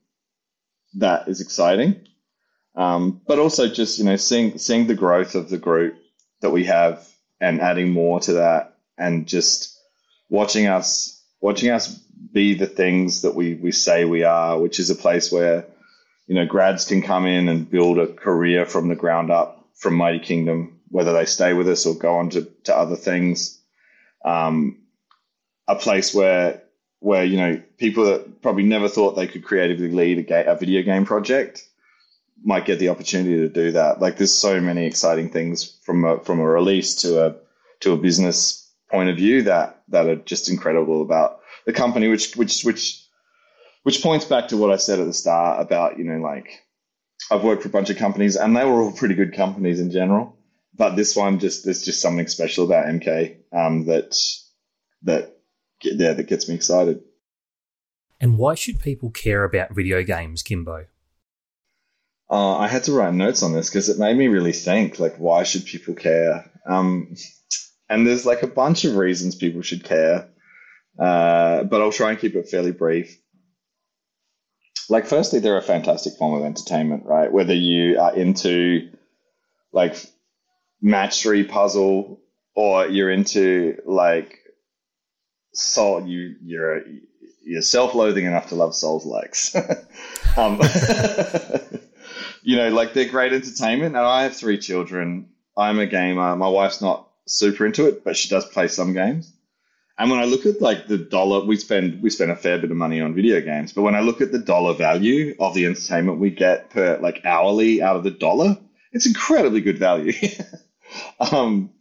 [0.95, 2.07] that is exciting,
[2.75, 5.95] um, but also just you know seeing seeing the growth of the group
[6.41, 7.05] that we have
[7.41, 9.77] and adding more to that, and just
[10.29, 11.93] watching us watching us
[12.31, 15.65] be the things that we we say we are, which is a place where
[16.25, 19.95] you know grads can come in and build a career from the ground up from
[19.95, 23.59] Mighty Kingdom, whether they stay with us or go on to, to other things.
[24.25, 24.79] Um,
[25.67, 26.63] a place where
[26.99, 30.55] where you know people that probably never thought they could creatively lead a, ga- a
[30.55, 31.65] video game project
[32.43, 34.01] might get the opportunity to do that.
[34.01, 37.35] Like there's so many exciting things from a, from a release to a
[37.81, 42.35] to a business point of view that that are just incredible about the company, which
[42.35, 43.05] which which
[43.83, 46.49] which points back to what I said at the start about you know like
[47.31, 49.91] I've worked for a bunch of companies and they were all pretty good companies in
[49.91, 50.37] general,
[50.75, 54.15] but this one just there's just something special about MK um, that
[55.03, 55.37] that
[55.81, 57.01] yeah that gets me excited.
[58.21, 60.85] And why should people care about video games, Kimbo?
[62.29, 65.15] Uh, I had to write notes on this because it made me really think, like,
[65.15, 66.51] why should people care?
[66.67, 67.15] Um,
[67.89, 70.29] and there's like a bunch of reasons people should care,
[70.99, 73.19] uh, but I'll try and keep it fairly brief.
[74.89, 77.31] Like, firstly, they're a fantastic form of entertainment, right?
[77.31, 78.91] Whether you are into
[79.71, 79.95] like
[80.81, 82.21] match three puzzle
[82.55, 84.39] or you're into like
[85.53, 86.81] soul, you you're
[87.43, 89.55] you're self-loathing enough to love Souls likes.
[90.37, 90.59] um,
[92.43, 93.95] you know, like they're great entertainment.
[93.95, 95.29] And I have three children.
[95.57, 96.35] I'm a gamer.
[96.35, 99.33] My wife's not super into it, but she does play some games.
[99.97, 102.71] And when I look at like the dollar, we spend we spend a fair bit
[102.71, 103.73] of money on video games.
[103.73, 107.25] But when I look at the dollar value of the entertainment we get per like
[107.25, 108.57] hourly out of the dollar,
[108.93, 110.13] it's incredibly good value.
[111.31, 111.71] um,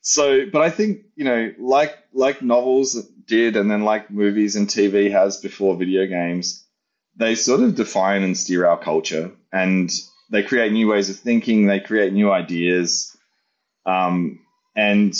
[0.00, 2.94] so, but I think you know, like like novels
[3.26, 6.64] did, and then like movies and TV has before video games,
[7.16, 9.90] they sort of define and steer our culture and
[10.30, 13.14] they create new ways of thinking, they create new ideas.
[13.84, 14.40] Um,
[14.74, 15.14] and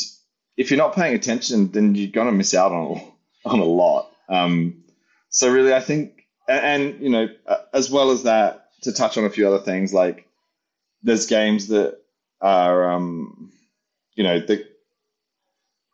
[0.57, 3.13] if you're not paying attention, then you're going to miss out on,
[3.45, 4.11] on a lot.
[4.29, 4.85] Um,
[5.29, 7.29] so really, I think, and, and, you know,
[7.75, 10.27] as well as that, to touch on a few other things, like
[11.03, 11.99] there's games that
[12.43, 13.53] are, um,
[14.15, 14.67] you know, that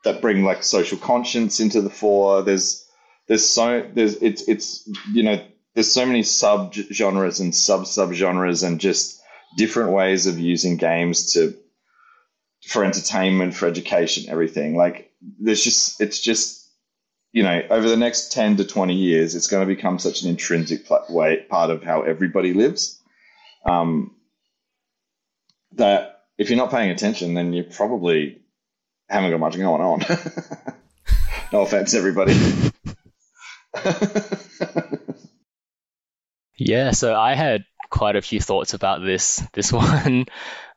[0.05, 2.42] that bring like social conscience into the fore.
[2.42, 2.88] There's
[3.26, 5.44] there's so there's it's it's you know
[5.74, 9.20] there's so many sub genres and sub sub genres and just
[9.57, 11.55] different ways of using games to
[12.66, 14.76] for entertainment, for education, everything.
[14.76, 16.66] Like there's just it's just
[17.32, 20.30] you know over the next ten to twenty years, it's going to become such an
[20.30, 23.01] intrinsic way part of how everybody lives.
[23.64, 24.14] Um,
[25.72, 28.41] that if you're not paying attention, then you probably
[29.09, 30.01] haven't got much going on.
[31.53, 32.34] no offense, everybody.
[36.59, 40.26] Yeah, so I had quite a few thoughts about this this one.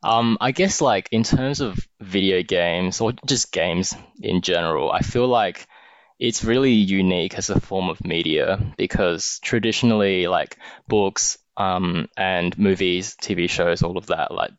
[0.04, 5.00] Um, I guess like in terms of video games or just games in general, I
[5.00, 5.68] feel like
[6.20, 10.58] it's really unique as a form of media because traditionally like
[10.88, 14.52] books um, and movies, TV shows, all of that, like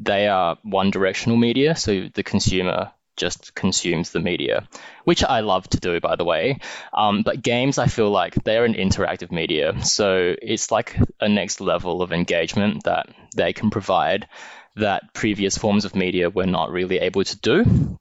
[0.00, 1.76] they are one directional media.
[1.76, 4.68] So the consumer just consumes the media,
[5.04, 6.60] which I love to do, by the way.
[6.94, 9.84] Um, but games, I feel like they're an interactive media.
[9.84, 14.28] So it's like a next level of engagement that they can provide
[14.76, 17.98] that previous forms of media were not really able to do.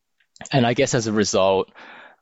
[0.52, 1.72] And I guess as a result,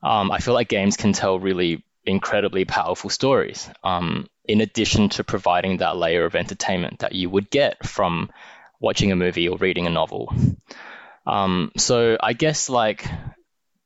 [0.02, 5.24] um, I feel like games can tell really incredibly powerful stories, um, in addition to
[5.24, 8.30] providing that layer of entertainment that you would get from
[8.80, 10.34] watching a movie or reading a novel.
[11.26, 13.06] Um, so I guess like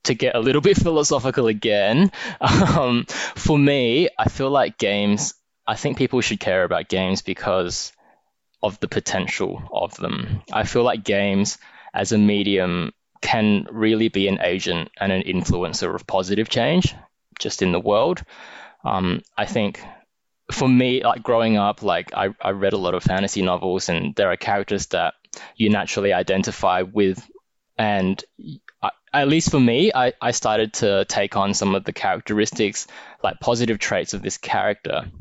[0.03, 2.11] to get a little bit philosophical again,
[2.41, 5.33] um, for me, I feel like games.
[5.67, 7.93] I think people should care about games because
[8.61, 10.41] of the potential of them.
[10.51, 11.57] I feel like games
[11.93, 16.95] as a medium can really be an agent and an influencer of positive change
[17.39, 18.23] just in the world.
[18.83, 19.81] Um, I think
[20.51, 24.15] for me, like growing up, like I, I read a lot of fantasy novels and
[24.15, 25.13] there are characters that
[25.55, 27.25] you naturally identify with.
[27.77, 28.23] And
[28.81, 32.87] I, at least for me, I, I started to take on some of the characteristics,
[33.23, 35.11] like positive traits of this character.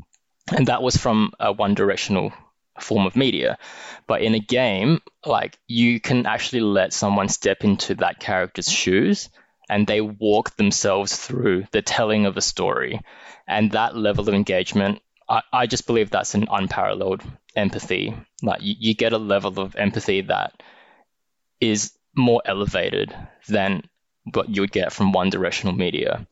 [0.55, 2.33] And that was from a one directional
[2.79, 3.57] form of media.
[4.07, 9.29] But in a game, like you can actually let someone step into that character's shoes
[9.69, 13.01] and they walk themselves through the telling of a story.
[13.47, 17.21] And that level of engagement, I, I just believe that's an unparalleled
[17.55, 18.15] empathy.
[18.41, 20.61] Like you, you get a level of empathy that
[21.61, 23.15] is more elevated
[23.47, 23.83] than
[24.33, 26.27] what you would get from one directional media.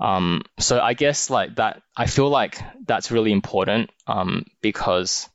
[0.00, 5.28] Um, so I guess like that, I feel like that's really important um, because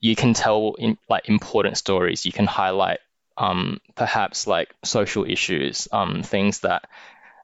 [0.00, 2.26] you can tell in, like important stories.
[2.26, 2.98] You can highlight
[3.36, 6.88] um, perhaps like social issues, um, things that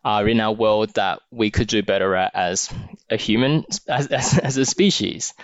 [0.08, 2.72] are in our world that we could do better at as
[3.10, 5.34] a human, as, as, as a species.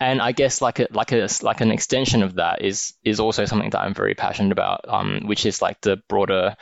[0.00, 3.44] And I guess like a, like a like an extension of that is is also
[3.44, 6.56] something that I'm very passionate about, um, which is like the broader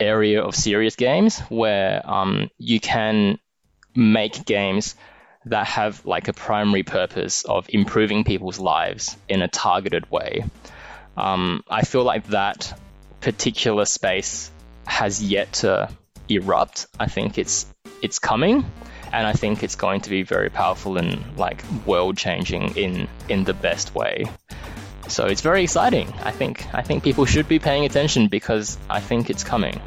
[0.00, 3.38] area of serious games where um, you can
[3.94, 4.94] make games
[5.44, 10.42] that have like a primary purpose of improving people's lives in a targeted way.
[11.18, 12.80] Um, I feel like that
[13.20, 14.50] particular space
[14.86, 15.90] has yet to
[16.28, 16.86] erupt.
[16.98, 17.66] I think it's
[18.02, 18.64] it's coming,
[19.12, 23.44] and I think it's going to be very powerful and like world changing in in
[23.44, 24.24] the best way.
[25.08, 26.12] So it's very exciting.
[26.22, 29.80] I think I think people should be paying attention because I think it's coming.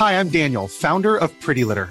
[0.00, 1.90] Hi, I'm Daniel, founder of Pretty Litter.